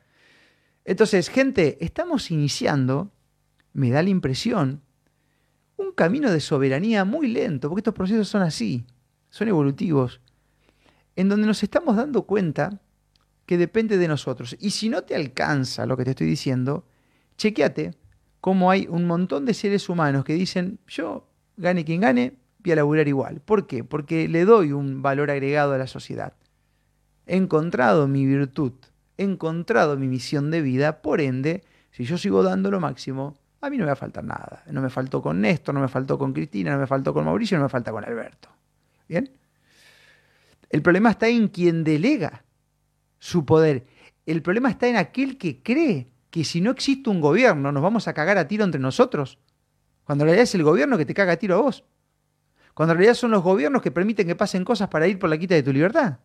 [0.83, 3.11] Entonces, gente, estamos iniciando,
[3.73, 4.81] me da la impresión,
[5.77, 8.87] un camino de soberanía muy lento, porque estos procesos son así
[9.33, 10.21] son evolutivos,
[11.15, 12.79] en donde nos estamos dando cuenta
[13.47, 14.55] que depende de nosotros.
[14.59, 16.85] Y si no te alcanza lo que te estoy diciendo,
[17.35, 17.95] chequeate
[18.41, 22.75] cómo hay un montón de seres humanos que dicen, yo, gane quien gane, voy a
[22.75, 23.41] laburar igual.
[23.41, 23.83] ¿Por qué?
[23.83, 26.33] Porque le doy un valor agregado a la sociedad.
[27.25, 28.73] He encontrado mi virtud,
[29.17, 33.71] he encontrado mi misión de vida, por ende, si yo sigo dando lo máximo, a
[33.71, 34.63] mí no me va a faltar nada.
[34.69, 37.57] No me faltó con Néstor, no me faltó con Cristina, no me faltó con Mauricio,
[37.57, 38.53] no me falta con Alberto.
[39.07, 39.31] ¿Bien?
[40.69, 42.43] El problema está en quien delega
[43.19, 43.85] su poder.
[44.25, 48.07] El problema está en aquel que cree que si no existe un gobierno nos vamos
[48.07, 49.37] a cagar a tiro entre nosotros.
[50.03, 51.83] Cuando en realidad es el gobierno que te caga a tiro a vos.
[52.73, 55.37] Cuando en realidad son los gobiernos que permiten que pasen cosas para ir por la
[55.37, 56.17] quita de tu libertad.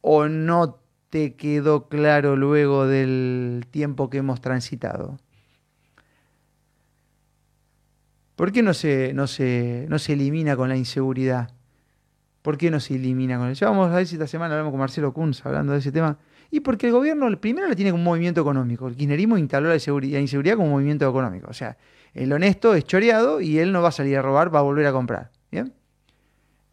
[0.00, 5.18] ¿O no te quedó claro luego del tiempo que hemos transitado?
[8.38, 11.50] ¿Por qué no se, no se, no se elimina con la inseguridad?
[12.40, 13.66] ¿Por qué no se elimina con eso?
[13.66, 16.16] Vamos a ver si esta semana hablamos con Marcelo Kunz hablando de ese tema.
[16.48, 18.86] Y porque el gobierno primero lo tiene como un movimiento económico.
[18.86, 21.48] El kirchnerismo instaló la inseguridad como un movimiento económico.
[21.50, 21.78] O sea,
[22.14, 24.86] el honesto es choreado y él no va a salir a robar, va a volver
[24.86, 25.32] a comprar.
[25.50, 25.72] ¿Bien?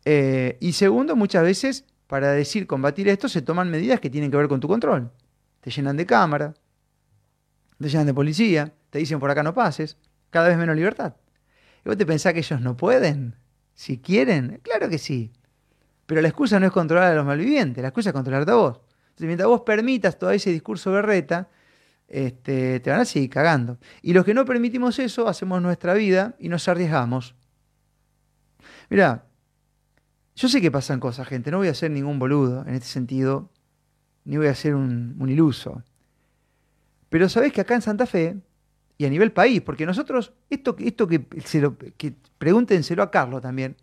[0.05, 4.37] Eh, y segundo, muchas veces, para decir combatir esto, se toman medidas que tienen que
[4.37, 5.09] ver con tu control.
[5.61, 6.53] Te llenan de cámara,
[7.79, 9.97] te llaman de policía, te dicen por acá no pases,
[10.29, 11.15] cada vez menos libertad.
[11.85, 13.35] ¿Y vos te pensás que ellos no pueden?
[13.75, 15.31] Si quieren, claro que sí.
[16.07, 18.81] Pero la excusa no es controlar a los malvivientes, la excusa es controlarte a vos.
[19.09, 21.47] Entonces, mientras vos permitas todo ese discurso berreta,
[22.07, 23.77] este, te van a seguir cagando.
[24.01, 27.35] Y los que no permitimos eso, hacemos nuestra vida y nos arriesgamos.
[28.89, 29.25] Mira,
[30.35, 33.51] yo sé que pasan cosas, gente, no voy a ser ningún boludo en este sentido,
[34.23, 35.83] ni voy a ser un, un iluso.
[37.09, 38.37] Pero sabés que acá en Santa Fe,
[38.97, 43.41] y a nivel país, porque nosotros, esto, esto que, se lo, que pregúntenselo a Carlos
[43.41, 43.75] también,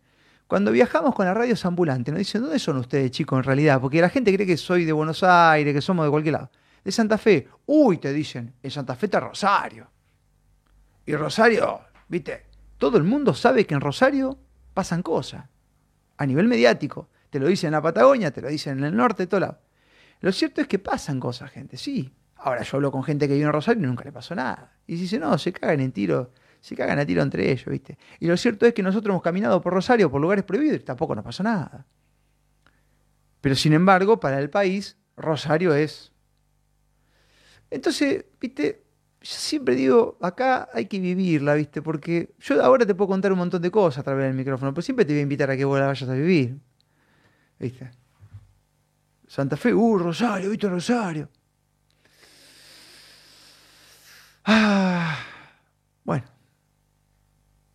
[0.46, 3.81] cuando viajamos con la radio ambulante, nos dicen, ¿dónde son ustedes, chicos, en realidad?
[3.81, 6.51] Porque la gente cree que soy de Buenos Aires, que somos de cualquier lado.
[6.85, 7.48] De Santa Fe.
[7.64, 9.90] Uy, te dicen, en Santa Fe está Rosario.
[11.07, 12.44] Y Rosario, viste,
[12.77, 14.38] todo el mundo sabe que en Rosario
[14.75, 15.46] pasan cosas.
[16.18, 17.09] A nivel mediático.
[17.31, 19.61] Te lo dicen en la Patagonia, te lo dicen en el norte, todo lado.
[20.20, 22.12] Lo cierto es que pasan cosas, gente, sí.
[22.44, 24.72] Ahora yo hablo con gente que vive en Rosario y nunca le pasó nada.
[24.87, 27.96] Y dice, no, se cagan en tiro, se cagan a tiro entre ellos, ¿viste?
[28.18, 31.14] Y lo cierto es que nosotros hemos caminado por Rosario, por lugares prohibidos, y tampoco
[31.14, 31.87] nos pasó nada.
[33.40, 36.12] Pero sin embargo, para el país, Rosario es.
[37.70, 38.83] Entonces, ¿viste?
[39.20, 41.81] Yo siempre digo, acá hay que vivirla, ¿viste?
[41.81, 44.83] Porque yo ahora te puedo contar un montón de cosas a través del micrófono, pero
[44.83, 46.59] siempre te voy a invitar a que vos la vayas a vivir.
[47.61, 47.88] ¿Viste?
[49.28, 51.28] Santa Fe, uh, Rosario, ¿viste Rosario?
[54.44, 55.18] Ah,
[56.05, 56.24] bueno.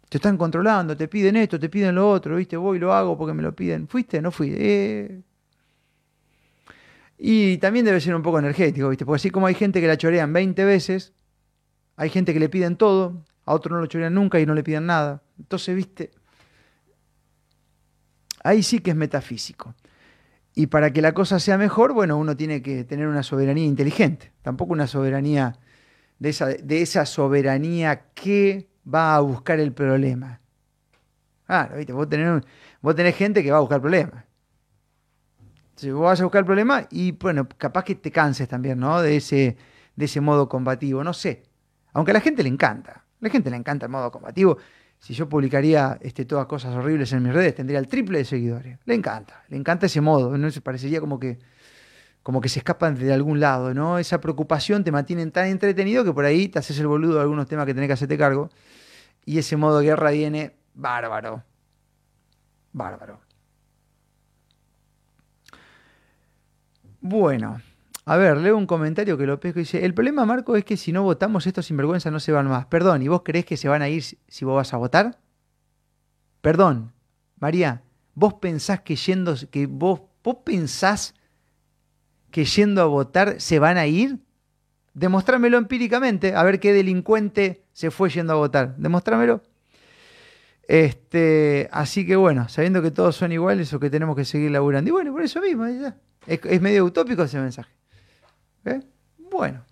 [0.09, 2.55] Te están controlando, te piden esto, te piden lo otro, ¿viste?
[2.55, 3.87] Voy y lo hago porque me lo piden.
[3.87, 4.21] ¿Fuiste?
[4.21, 4.53] No fui.
[4.55, 5.21] Eh.
[7.17, 9.05] Y también debe ser un poco energético, ¿viste?
[9.05, 11.13] Porque así como hay gente que la chorean 20 veces,
[11.95, 14.63] hay gente que le piden todo, a otro no lo chorean nunca y no le
[14.63, 15.23] piden nada.
[15.39, 16.11] Entonces, ¿viste?
[18.43, 19.75] Ahí sí que es metafísico.
[20.53, 24.31] Y para que la cosa sea mejor, bueno, uno tiene que tener una soberanía inteligente,
[24.41, 25.57] tampoco una soberanía
[26.19, 30.39] de esa, de esa soberanía que va a buscar el problema.
[31.45, 31.93] Claro, ¿viste?
[31.93, 32.43] Vos, tenés,
[32.81, 34.25] vos tenés gente que va a buscar problemas.
[35.75, 39.01] Si vos vas a buscar el problema y bueno, capaz que te canses también, ¿no?
[39.01, 39.57] De ese,
[39.95, 41.43] de ese modo combativo, no sé.
[41.93, 44.57] Aunque a la gente le encanta, a la gente le encanta el modo combativo.
[44.99, 48.79] Si yo publicaría este, todas cosas horribles en mis redes, tendría el triple de seguidores.
[48.85, 50.35] Le encanta, le encanta ese modo.
[50.35, 50.49] ¿no?
[50.49, 51.37] Se parecería como que
[52.27, 53.99] como que se escapan de algún lado, ¿no?
[53.99, 57.47] Esa preocupación te mantiene tan entretenido que por ahí te haces el boludo de algunos
[57.47, 58.49] temas que tenés que hacerte cargo.
[59.23, 61.45] Y ese modo de guerra viene bárbaro.
[62.73, 63.21] Bárbaro.
[66.99, 67.61] Bueno,
[68.03, 70.91] a ver, leo un comentario que lo pesco dice, el problema, Marco, es que si
[70.91, 72.65] no votamos, estos sinvergüenzas no se van más.
[72.65, 75.17] Perdón, ¿y vos creés que se van a ir si vos vas a votar?
[76.41, 76.91] Perdón,
[77.39, 77.83] María,
[78.15, 81.13] vos pensás que yendo, que vos, vos pensás
[82.31, 84.19] que yendo a votar se van a ir?
[84.93, 88.75] Demostrámelo empíricamente, a ver qué delincuente se fue yendo a votar.
[88.77, 89.41] Demostrámelo.
[90.67, 94.89] Este, así que bueno, sabiendo que todos son iguales o que tenemos que seguir laburando.
[94.89, 95.65] Y bueno, por eso mismo,
[96.25, 97.71] Es, medio utópico ese mensaje.
[98.65, 98.81] ¿Eh?
[99.31, 99.63] Bueno,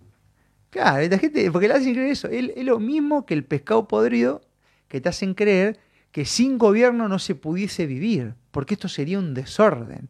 [0.69, 2.27] claro, la gente, porque le hacen creer eso.
[2.29, 4.41] Es, es lo mismo que el pescado podrido
[4.87, 5.79] que te hacen creer
[6.11, 10.07] que sin gobierno no se pudiese vivir, porque esto sería un desorden.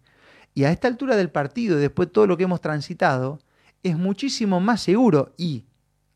[0.56, 3.40] Y a esta altura del partido, después de todo lo que hemos transitado,
[3.84, 5.66] es muchísimo más seguro y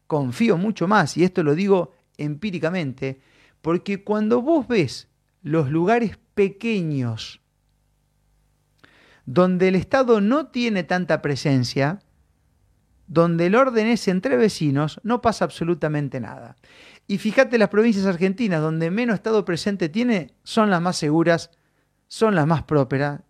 [0.08, 3.21] confío mucho más, y esto lo digo empíricamente,
[3.62, 5.10] porque cuando vos ves
[5.43, 7.41] los lugares pequeños
[9.25, 11.99] donde el Estado no tiene tanta presencia,
[13.08, 16.56] donde el orden es entre vecinos, no pasa absolutamente nada.
[17.08, 21.52] Y fíjate las provincias argentinas donde menos Estado presente tiene, son las más seguras,
[22.08, 23.21] son las más prósperas,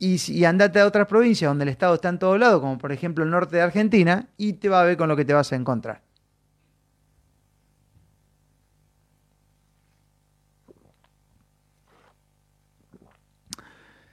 [0.00, 3.22] y, andate a otras provincias donde el Estado está en todo lado, como por ejemplo
[3.22, 5.56] el norte de Argentina, y te va a ver con lo que te vas a
[5.56, 6.02] encontrar.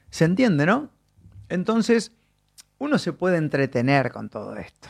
[0.10, 0.90] ¿Se entiende, no?
[1.48, 2.12] Entonces,
[2.80, 4.90] uno se puede entretener con todo esto.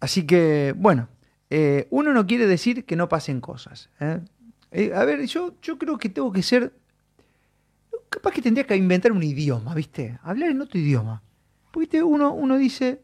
[0.00, 1.08] Así que, bueno,
[1.50, 3.90] eh, uno no quiere decir que no pasen cosas.
[4.00, 4.20] ¿eh?
[4.70, 6.72] Eh, a ver, yo, yo creo que tengo que ser.
[8.08, 10.18] Capaz que tendría que inventar un idioma, ¿viste?
[10.22, 11.22] Hablar en otro idioma.
[11.72, 13.02] Porque uno, uno dice.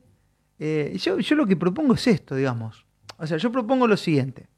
[0.58, 2.86] yo, yo lo que propongo es esto, digamos.
[3.18, 4.48] O sea, yo propongo lo siguiente.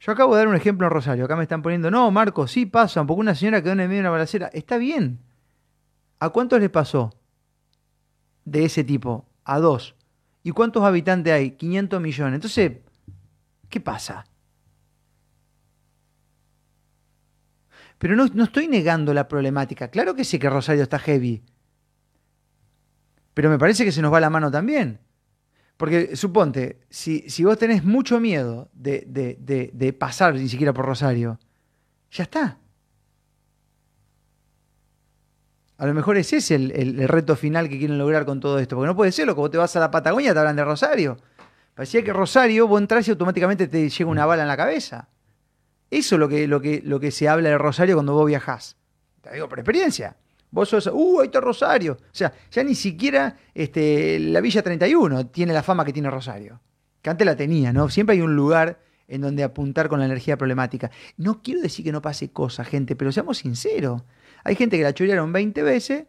[0.00, 1.24] Yo acabo de dar un ejemplo en Rosario.
[1.24, 4.02] Acá me están poniendo, no, Marco, sí pasan, porque una señora quedó en el medio
[4.02, 4.48] de una balacera.
[4.52, 5.18] Está bien.
[6.18, 7.10] ¿A cuántos le pasó
[8.44, 9.26] de ese tipo?
[9.44, 9.94] A dos.
[10.42, 11.52] ¿Y cuántos habitantes hay?
[11.52, 12.34] 500 millones.
[12.34, 12.72] Entonces,
[13.74, 14.24] ¿Qué pasa?
[17.98, 19.88] Pero no, no estoy negando la problemática.
[19.88, 21.42] Claro que sí que Rosario está heavy.
[23.34, 25.00] Pero me parece que se nos va la mano también.
[25.76, 30.86] Porque suponte, si, si vos tenés mucho miedo de, de- de- pasar ni siquiera por
[30.86, 31.40] Rosario,
[32.12, 32.58] ya está.
[35.78, 38.60] A lo mejor ese es el, el- el reto final que quieren lograr con todo
[38.60, 38.76] esto.
[38.76, 40.64] Porque no puede ser, lo que vos te vas a la Patagonia te hablan de
[40.64, 41.16] Rosario.
[41.74, 45.08] Parecía que Rosario, vos entras y automáticamente te llega una bala en la cabeza.
[45.90, 48.76] Eso es lo que, lo que, lo que se habla de Rosario cuando vos viajás.
[49.20, 50.16] Te digo por experiencia.
[50.50, 51.94] Vos sos, uh, ahí está Rosario.
[51.94, 56.60] O sea, ya ni siquiera este, la Villa 31 tiene la fama que tiene Rosario.
[57.02, 57.88] Que antes la tenía, ¿no?
[57.88, 60.90] Siempre hay un lugar en donde apuntar con la energía problemática.
[61.16, 64.02] No quiero decir que no pase cosa, gente, pero seamos sinceros.
[64.44, 66.04] Hay gente que la chorearon 20 veces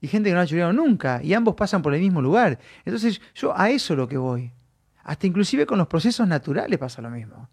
[0.00, 1.20] y gente que no la chorearon nunca.
[1.22, 2.58] Y ambos pasan por el mismo lugar.
[2.84, 4.52] Entonces, yo a eso es lo que voy.
[5.10, 7.48] Hasta inclusive con los procesos naturales pasa lo mismo.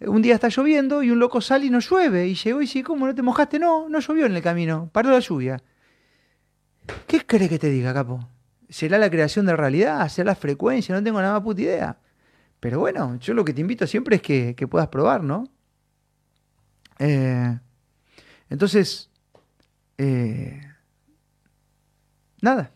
[0.00, 2.26] Un día está lloviendo y un loco sale y no llueve.
[2.26, 3.58] Y llegó y dice, ¿cómo no te mojaste?
[3.58, 4.90] No, no llovió en el camino.
[4.92, 5.62] Paró la lluvia.
[7.06, 8.28] ¿Qué crees que te diga, capo?
[8.68, 10.06] ¿Será la creación de realidad?
[10.10, 10.94] ¿Será la frecuencia?
[10.94, 11.96] No tengo nada más puta idea.
[12.60, 15.48] Pero bueno, yo lo que te invito siempre es que, que puedas probar, ¿no?
[16.98, 17.58] Eh,
[18.50, 19.08] entonces,
[19.96, 20.60] eh,
[22.42, 22.72] nada.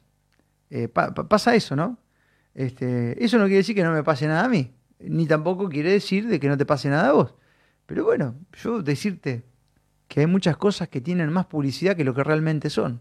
[0.70, 1.98] Eh, pa- pa- pasa eso, ¿no?
[2.58, 5.92] Este, eso no quiere decir que no me pase nada a mí, ni tampoco quiere
[5.92, 7.34] decir de que no te pase nada a vos.
[7.86, 9.44] Pero bueno, yo decirte
[10.08, 13.00] que hay muchas cosas que tienen más publicidad que lo que realmente son.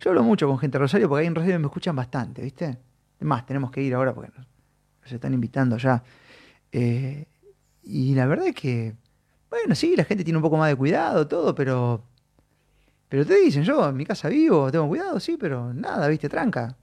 [0.00, 2.78] Yo hablo mucho con gente de Rosario porque ahí en Rosario me escuchan bastante, ¿viste?
[3.20, 4.46] Es más, tenemos que ir ahora porque nos,
[5.02, 6.02] nos están invitando ya.
[6.72, 7.26] Eh,
[7.82, 8.94] y la verdad es que,
[9.50, 12.02] bueno, sí, la gente tiene un poco más de cuidado, todo, pero.
[13.10, 16.30] Pero te dicen, yo en mi casa vivo, tengo cuidado, sí, pero nada, ¿viste?
[16.30, 16.74] Tranca.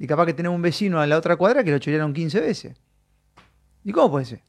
[0.00, 2.80] Y capaz que tenemos un vecino a la otra cuadra que lo chorearon 15 veces.
[3.84, 4.40] ¿Y cómo puede ser?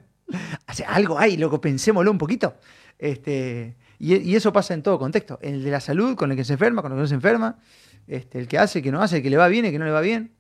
[0.70, 2.54] o sea, algo hay, loco, pensémoslo un poquito.
[3.00, 5.40] Este, y, eso pasa en todo contexto.
[5.42, 7.58] El de la salud, con el que se enferma, con el que no se enferma.
[8.06, 9.80] Este, el que hace, el que no hace, el que le va bien, el que
[9.80, 10.36] no le va bien.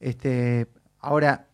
[0.00, 0.66] Este,
[1.00, 1.48] ahora,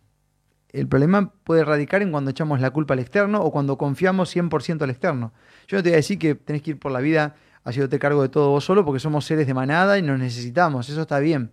[0.69, 4.81] el problema puede radicar en cuando echamos la culpa al externo o cuando confiamos 100%
[4.81, 5.33] al externo.
[5.67, 8.21] Yo no te voy a decir que tenés que ir por la vida haciéndote cargo
[8.21, 11.51] de todo vos solo porque somos seres de manada y nos necesitamos, eso está bien.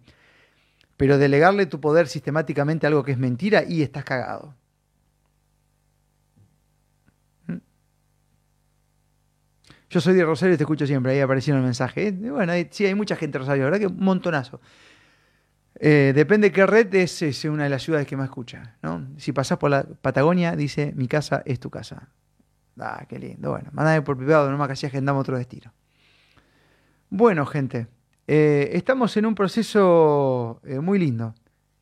[0.97, 4.55] Pero delegarle tu poder sistemáticamente a algo que es mentira y estás cagado.
[7.47, 7.59] ¿Mm?
[9.91, 12.09] Yo soy de Rosario y te escucho siempre, ahí aparecieron el mensaje.
[12.09, 12.13] ¿eh?
[12.13, 14.61] Bueno, hay- sí, hay mucha gente de Rosario, la verdad que un montonazo.
[15.81, 18.77] Eh, depende qué red es, es una de las ciudades que más escucha.
[18.83, 19.07] ¿no?
[19.17, 22.09] Si pasás por la Patagonia, dice, mi casa es tu casa.
[22.79, 23.51] Ah, qué lindo.
[23.51, 25.73] Bueno, mandame por privado, no me casi agendamos otro destino.
[27.11, 27.87] Bueno, gente,
[28.27, 31.35] eh, estamos en un proceso eh, muy lindo.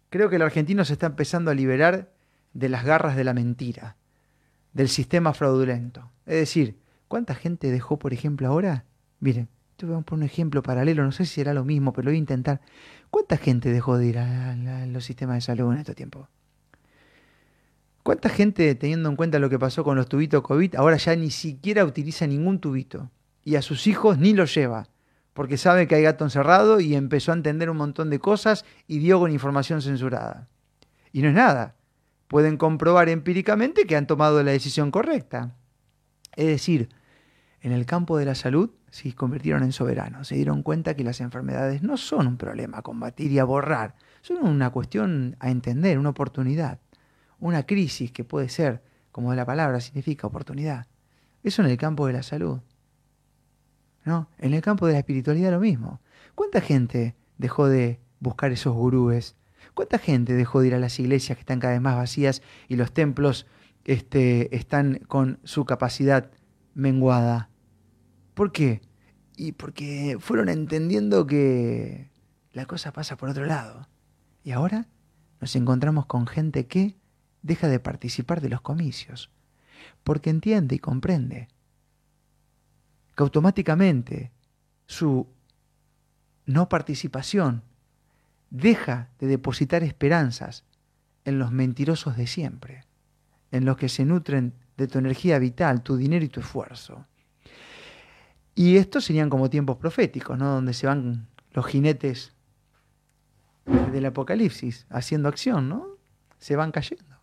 [0.09, 2.12] Creo que el argentino se está empezando a liberar
[2.53, 3.97] de las garras de la mentira,
[4.73, 6.12] del sistema fraudulento.
[6.27, 8.85] Es decir, ¿cuánta gente dejó, por ejemplo, ahora?
[9.19, 12.05] Miren, te voy a poner un ejemplo paralelo, no sé si será lo mismo, pero
[12.05, 12.61] lo voy a intentar.
[13.11, 16.29] ¿Cuánta gente dejó de ir a, a los sistemas de salud en este tiempo?
[18.05, 21.33] ¿Cuánta gente, teniendo en cuenta lo que pasó con los tubitos COVID, ahora ya ni
[21.33, 23.11] siquiera utiliza ningún tubito?
[23.43, 24.89] Y a sus hijos ni los lleva,
[25.37, 29.01] porque sabe que hay gato encerrado y empezó a entender un montón de cosas y
[29.01, 30.49] dio con información censurada.
[31.12, 31.77] Y no es nada.
[32.27, 35.55] Pueden comprobar empíricamente que han tomado la decisión correcta.
[36.37, 36.88] Es decir,
[37.61, 41.20] en el campo de la salud se convirtieron en soberanos, se dieron cuenta que las
[41.20, 45.99] enfermedades no son un problema a combatir y a borrar, son una cuestión a entender,
[45.99, 46.81] una oportunidad,
[47.40, 50.87] una crisis que puede ser, como la palabra significa oportunidad.
[51.42, 52.61] Eso en el campo de la salud.
[54.07, 56.01] En el campo de la espiritualidad lo mismo.
[56.37, 59.35] ¿Cuánta gente dejó de buscar esos gurúes?
[59.75, 62.77] ¿Cuánta gente dejó de ir a las iglesias que están cada vez más vacías y
[62.77, 63.47] los templos
[63.85, 66.31] este, están con su capacidad
[66.75, 67.51] menguada?
[68.35, 68.81] ¿Por qué?
[69.37, 72.11] Y porque fueron entendiendo que
[72.53, 73.88] la cosa pasa por otro lado.
[74.45, 74.87] Y ahora
[75.40, 76.97] nos encontramos con gente que
[77.42, 79.33] deja de participar de los comicios,
[80.04, 81.48] porque entiende y comprende
[83.17, 84.31] que automáticamente
[84.87, 85.27] su
[86.44, 87.62] no participación
[88.50, 90.64] deja de depositar esperanzas
[91.25, 92.85] en los mentirosos de siempre,
[93.50, 97.06] en los que se nutren de tu energía vital, tu dinero y tu esfuerzo.
[98.54, 100.54] Y estos serían como tiempos proféticos, ¿no?
[100.54, 102.33] Donde se van los jinetes
[103.92, 105.88] del apocalipsis haciendo acción, ¿no?
[106.38, 107.15] Se van cayendo.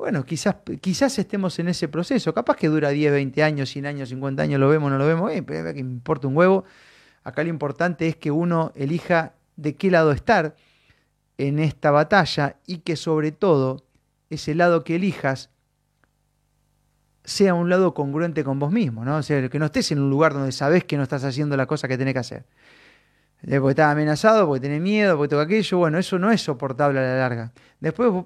[0.00, 2.32] Bueno, quizás, quizás estemos en ese proceso.
[2.32, 5.30] Capaz que dura 10, 20 años, 100 años, 50 años, lo vemos, no lo vemos,
[5.30, 6.64] eh, que importa un huevo.
[7.22, 10.56] Acá lo importante es que uno elija de qué lado estar
[11.36, 13.84] en esta batalla y que sobre todo
[14.30, 15.50] ese lado que elijas
[17.22, 19.18] sea un lado congruente con vos mismo, ¿no?
[19.18, 21.66] O sea, que no estés en un lugar donde sabés que no estás haciendo la
[21.66, 22.46] cosa que tenés que hacer.
[23.42, 27.00] Eh, Porque estás amenazado, porque tenés miedo, porque todo aquello, bueno, eso no es soportable
[27.00, 27.52] a la larga.
[27.80, 28.24] Después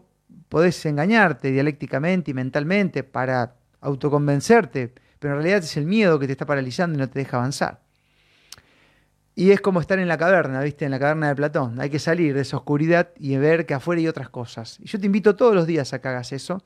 [0.48, 6.32] podés engañarte dialécticamente y mentalmente para autoconvencerte, pero en realidad es el miedo que te
[6.32, 7.80] está paralizando y no te deja avanzar.
[9.36, 10.84] Y es como estar en la caverna, ¿viste?
[10.84, 11.80] En la caverna de Platón.
[11.80, 14.78] Hay que salir de esa oscuridad y ver que afuera hay otras cosas.
[14.80, 16.62] Y yo te invito todos los días a que hagas eso.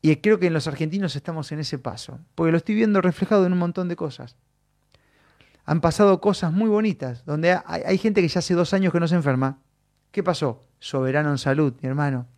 [0.00, 3.46] Y creo que en los argentinos estamos en ese paso, porque lo estoy viendo reflejado
[3.46, 4.36] en un montón de cosas.
[5.64, 9.00] Han pasado cosas muy bonitas, donde hay, hay gente que ya hace dos años que
[9.00, 9.58] no se enferma.
[10.12, 10.64] ¿Qué pasó?
[10.78, 12.28] Soberano en salud, mi hermano.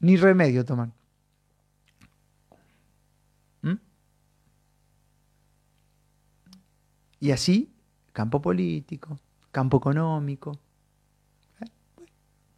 [0.00, 0.92] Ni remedio toman.
[3.62, 3.74] ¿Mm?
[7.20, 7.72] Y así,
[8.12, 9.18] campo político,
[9.50, 10.58] campo económico.
[11.60, 11.70] ¿Eh?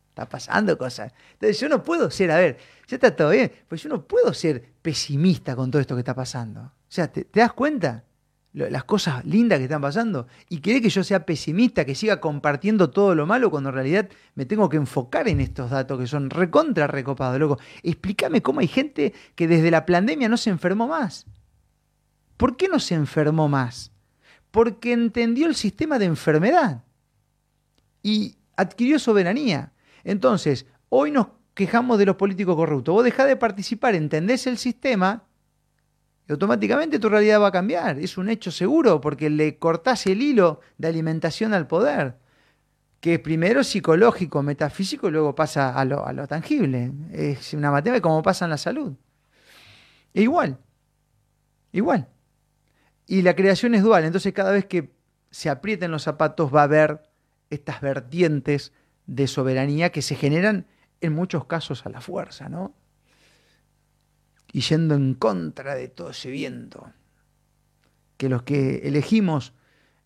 [0.09, 1.13] Está pasando cosas.
[1.35, 2.59] Entonces yo no puedo ser, a ver,
[2.89, 6.15] ya está todo bien, pues yo no puedo ser pesimista con todo esto que está
[6.15, 6.61] pasando.
[6.63, 8.06] O sea, ¿te, te das cuenta?
[8.57, 10.29] Las cosas lindas que están pasando.
[10.49, 14.09] Y querés que yo sea pesimista, que siga compartiendo todo lo malo, cuando en realidad
[14.35, 17.59] me tengo que enfocar en estos datos que son recontra recopados, loco.
[17.83, 21.27] Explícame cómo hay gente que desde la pandemia no se enfermó más.
[22.39, 23.93] ¿Por qué no se enfermó más?
[24.51, 26.83] Porque entendió el sistema de enfermedad
[28.03, 29.75] y adquirió soberanía.
[30.03, 32.95] Entonces, hoy nos quejamos de los políticos corruptos.
[32.95, 35.25] Vos dejás de participar, entendés el sistema
[36.29, 37.99] y automáticamente tu realidad va a cambiar.
[37.99, 42.17] Es un hecho seguro porque le cortás el hilo de alimentación al poder,
[43.01, 46.93] que es primero psicológico, metafísico y luego pasa a lo, a lo tangible.
[47.13, 48.95] Es una materia como pasa en la salud.
[50.15, 50.59] E igual,
[51.73, 52.09] igual.
[53.07, 54.91] Y la creación es dual, entonces cada vez que
[55.31, 57.03] se aprieten los zapatos va a haber
[57.51, 58.73] estas vertientes
[59.07, 60.67] de soberanía que se generan
[61.01, 62.75] en muchos casos a la fuerza, ¿no?
[64.57, 66.91] Y yendo en contra de todo ese viento.
[68.17, 69.53] Que los que elegimos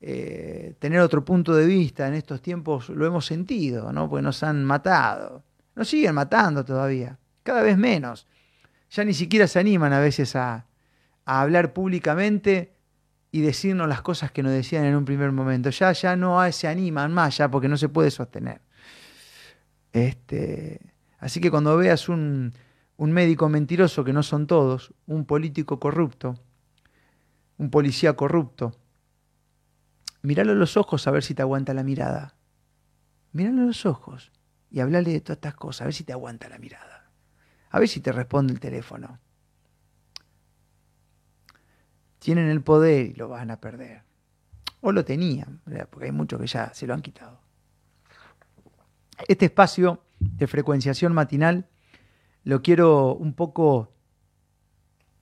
[0.01, 4.11] eh, tener otro punto de vista en estos tiempos lo hemos sentido, ¿no?
[4.11, 5.45] Porque nos han matado.
[5.77, 8.27] Nos siguen matando todavía, cada vez menos.
[8.91, 10.67] Ya ni siquiera se animan a veces a,
[11.25, 12.75] hablar públicamente
[13.31, 15.71] y decirnos las cosas que nos decían en un primer momento.
[15.71, 18.63] Ya, ya no se animan más, ya porque no se puede sostener.
[19.93, 20.81] Este,
[21.21, 22.53] así que cuando veas un,
[23.01, 26.35] un médico mentiroso, que no son todos, un político corrupto,
[27.57, 28.77] un policía corrupto,
[30.21, 32.35] míralo a los ojos a ver si te aguanta la mirada.
[33.33, 34.33] Míralo a los ojos
[34.71, 37.11] y hablale de todas estas cosas, a ver si te aguanta la mirada.
[37.71, 39.19] A ver si te responde el teléfono.
[42.19, 44.03] Tienen el poder y lo van a perder.
[44.83, 47.41] O lo tenían, porque hay muchos que ya se lo han quitado.
[49.27, 51.70] Este espacio de frecuenciación matinal
[52.45, 53.93] lo quiero un poco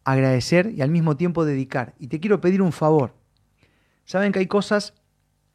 [0.05, 1.95] agradecer y al mismo tiempo dedicar.
[1.99, 3.15] Y te quiero pedir un favor.
[4.05, 4.95] Saben que hay cosas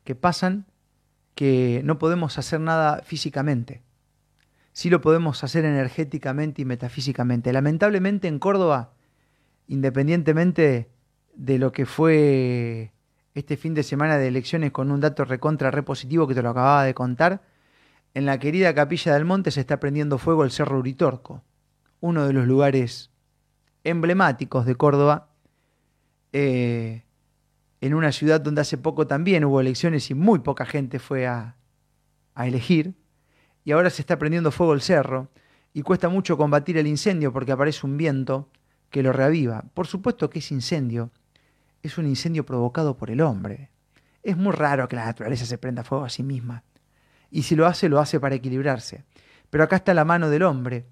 [0.04, 0.66] que pasan
[1.36, 3.82] que no podemos hacer nada físicamente.
[4.72, 7.54] Sí lo podemos hacer energéticamente y metafísicamente.
[7.54, 8.94] Lamentablemente en Córdoba,
[9.68, 10.90] independientemente
[11.36, 12.92] de lo que fue
[13.34, 16.84] este fin de semana de elecciones con un dato recontra repositivo que te lo acababa
[16.84, 17.42] de contar,
[18.14, 21.42] en la querida Capilla del Monte se está prendiendo fuego el Cerro Uritorco,
[22.04, 23.12] uno de los lugares
[23.86, 25.30] emblemáticos de Córdoba,
[26.34, 27.06] eh,
[27.80, 31.56] en una ciudad donde hace poco también hubo elecciones y muy poca gente fue a,
[32.36, 32.94] a elegir,
[33.64, 35.30] y ahora se está prendiendo fuego el cerro,
[35.72, 38.50] y cuesta mucho combatir el incendio porque aparece un viento
[38.90, 39.64] que lo reaviva.
[39.74, 41.10] Por supuesto que ese incendio
[41.84, 43.70] es un incendio provocado por el hombre.
[44.24, 46.66] Es muy raro que la naturaleza se prenda fuego a sí misma.
[47.32, 49.06] Y si lo hace, lo hace para equilibrarse.
[49.50, 50.86] Pero acá está la mano del hombre,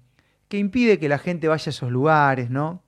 [0.52, 2.82] que impide que la gente vaya a esos lugares, ¿no?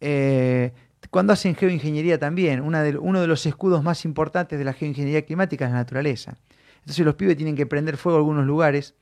[0.00, 0.72] Eh,
[1.10, 5.70] cuando hacen geoingeniería también, uno de los escudos más importantes de la geoingeniería climática es
[5.70, 6.36] la naturaleza.
[6.80, 8.96] Entonces los pibes tienen que prender fuego a algunos lugares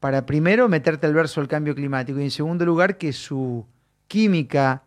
[0.00, 3.66] para primero meterte al verso del cambio climático y en segundo lugar que su
[4.08, 4.84] química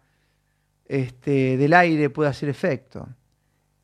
[0.88, 3.08] este, del aire pueda hacer efecto.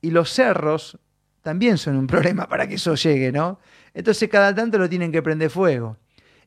[0.01, 0.97] Y los cerros
[1.43, 3.59] también son un problema para que eso llegue, ¿no?
[3.93, 5.95] Entonces cada tanto lo tienen que prender fuego.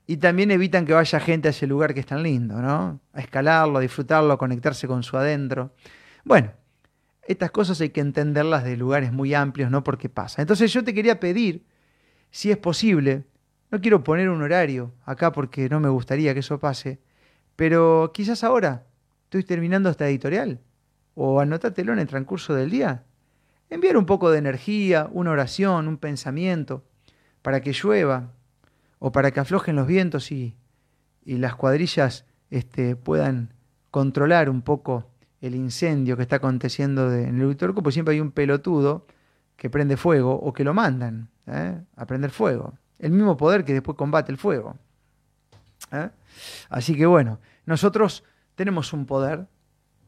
[0.06, 3.00] Y también evitan que vaya gente a ese lugar que es tan lindo, ¿no?
[3.12, 5.72] A escalarlo, a disfrutarlo, a conectarse con su adentro.
[6.24, 6.52] Bueno,
[7.26, 9.82] estas cosas hay que entenderlas de lugares muy amplios, ¿no?
[9.82, 10.42] Porque pasa.
[10.42, 11.66] Entonces yo te quería pedir,
[12.30, 13.24] si es posible,
[13.70, 17.00] no quiero poner un horario acá porque no me gustaría que eso pase,
[17.56, 18.86] pero quizás ahora
[19.24, 20.60] estoy terminando esta editorial,
[21.14, 23.04] o anótatelo en el transcurso del día.
[23.70, 26.84] Enviar un poco de energía, una oración, un pensamiento,
[27.42, 28.30] para que llueva,
[28.98, 30.56] o para que aflojen los vientos y,
[31.24, 33.54] y las cuadrillas este, puedan
[33.90, 38.32] controlar un poco el incendio que está aconteciendo en el Uritorco, pues siempre hay un
[38.32, 39.06] pelotudo
[39.56, 41.80] que prende fuego o que lo mandan ¿eh?
[41.96, 42.74] a prender fuego.
[42.98, 44.76] El mismo poder que después combate el fuego.
[45.92, 46.10] ¿eh?
[46.68, 48.24] Así que bueno, nosotros
[48.54, 49.46] tenemos un poder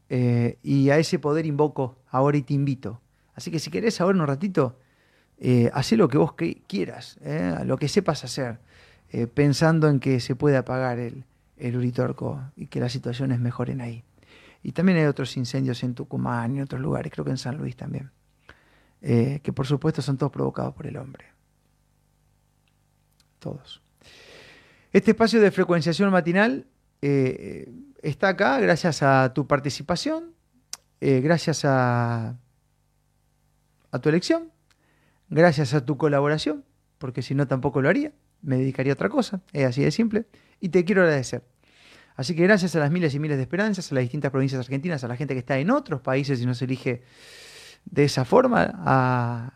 [0.09, 3.01] eh, y a ese poder invoco ahora y te invito.
[3.35, 4.79] Así que si querés ahora un ratito,
[5.41, 6.35] eh, lo que vos
[6.67, 7.59] quieras, ¿eh?
[7.65, 8.59] lo que sepas hacer,
[9.11, 11.25] eh, pensando en que se puede apagar el,
[11.61, 14.05] Uritorco y que las situaciones mejoren ahí.
[14.63, 17.57] Y también hay otros incendios en Tucumán y en otros lugares, creo que en San
[17.57, 18.11] Luis también,
[19.03, 21.27] eh, que por supuesto son todos provocados por el hombre.
[23.41, 23.83] Todos.
[24.93, 26.67] Este espacio de frecuenciación matinal
[27.01, 30.35] está acá gracias a tu participación,
[31.01, 32.37] gracias a,
[33.91, 34.51] a tu elección,
[35.29, 36.65] gracias a tu colaboración,
[36.99, 38.13] porque si no tampoco lo haría,
[38.43, 40.27] me dedicaría a otra cosa, es así de simple,
[40.61, 41.43] y te quiero agradecer.
[42.17, 45.05] Así que gracias a las miles y miles de esperanzas, a las distintas provincias argentinas,
[45.05, 47.03] a la gente que está en otros países y no se elige
[47.85, 49.53] de esa forma, a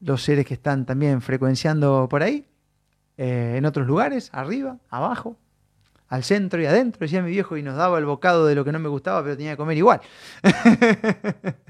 [0.00, 2.46] los seres que están también frecuenciando por ahí,
[3.16, 5.38] eh, en otros lugares, arriba, abajo,
[6.14, 8.72] al centro y adentro, decía mi viejo, y nos daba el bocado de lo que
[8.72, 10.00] no me gustaba, pero tenía que comer igual.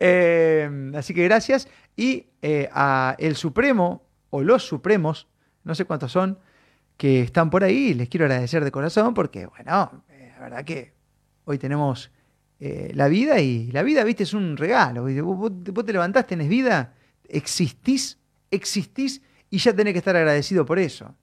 [0.00, 1.68] Eh, así que gracias.
[1.96, 5.28] Y eh, a el Supremo, o los Supremos,
[5.64, 6.38] no sé cuántos son,
[6.96, 10.92] que están por ahí, les quiero agradecer de corazón, porque, bueno, eh, la verdad que
[11.44, 12.10] hoy tenemos
[12.58, 15.02] eh, la vida y la vida, viste, es un regalo.
[15.24, 16.94] vos- vos te levantás, tenés vida,
[17.28, 18.18] existís,
[18.50, 21.14] existís y ya tenés que estar agradecido por eso.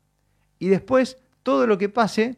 [0.59, 2.37] Y después, todo lo que pase,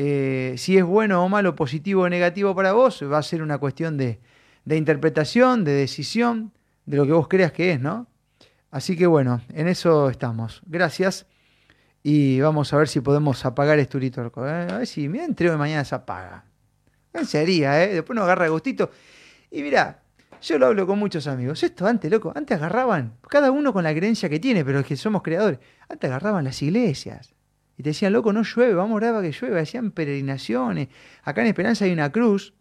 [0.00, 3.58] eh, si es bueno o malo, positivo o negativo para vos, va a ser una
[3.58, 4.20] cuestión de,
[4.64, 6.52] interpretación, de decisión,
[6.86, 8.06] de lo que vos creas que es, ¿no?
[8.70, 10.62] Así que bueno, en eso estamos.
[10.66, 11.26] Gracias.
[12.04, 14.46] Y vamos a ver si podemos apagar este Uritorco.
[14.46, 14.68] ¿eh?
[14.70, 16.44] A ver si, mira, entre hoy mañana se apaga.
[17.12, 17.94] En serio, ¿eh?
[17.94, 18.92] Después nos agarra gustito.
[19.50, 20.02] Y mira,
[20.40, 21.64] yo lo hablo con muchos amigos.
[21.64, 24.96] Esto antes, loco, antes agarraban, cada uno con la creencia que tiene, pero es que
[24.96, 25.58] somos creadores.
[25.88, 27.34] Antes agarraban las iglesias.
[27.78, 29.60] Y te decían, loco, no llueve, vamos a orar para que llueva.
[29.60, 30.88] Hacían peregrinaciones.
[31.22, 32.52] Acá en Esperanza hay una cruz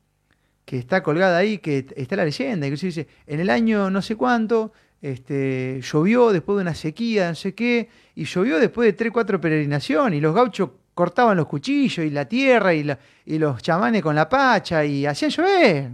[0.64, 4.16] que está colgada ahí, que está la leyenda, inclusive dice, en el año no sé
[4.16, 9.12] cuánto, este, llovió después de una sequía, no sé qué, y llovió después de tres,
[9.12, 12.84] cuatro peregrinaciones, y los gauchos cortaban los cuchillos y la tierra y
[13.40, 15.92] los chamanes con la pacha y hacían llover.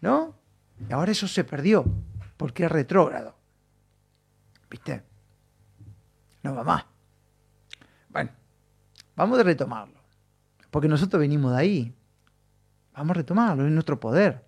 [0.00, 0.34] ¿No?
[0.88, 1.84] Y ahora eso se perdió,
[2.38, 3.36] porque es retrógrado.
[4.70, 5.02] ¿Viste?
[6.42, 6.91] No va más.
[9.14, 10.00] Vamos a retomarlo,
[10.70, 11.94] porque nosotros venimos de ahí.
[12.94, 14.44] Vamos a retomarlo, es nuestro poder.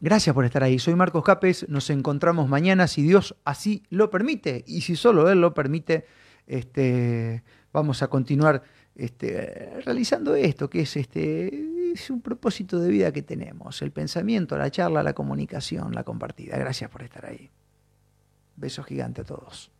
[0.00, 0.78] Gracias por estar ahí.
[0.78, 1.68] Soy Marcos Capes.
[1.68, 4.64] Nos encontramos mañana si Dios así lo permite.
[4.66, 6.06] Y si solo Él lo permite,
[6.46, 8.62] este, vamos a continuar
[8.94, 13.82] este, realizando esto, que es, este, es un propósito de vida que tenemos.
[13.82, 16.56] El pensamiento, la charla, la comunicación, la compartida.
[16.56, 17.50] Gracias por estar ahí.
[18.56, 19.70] Beso gigante a todos.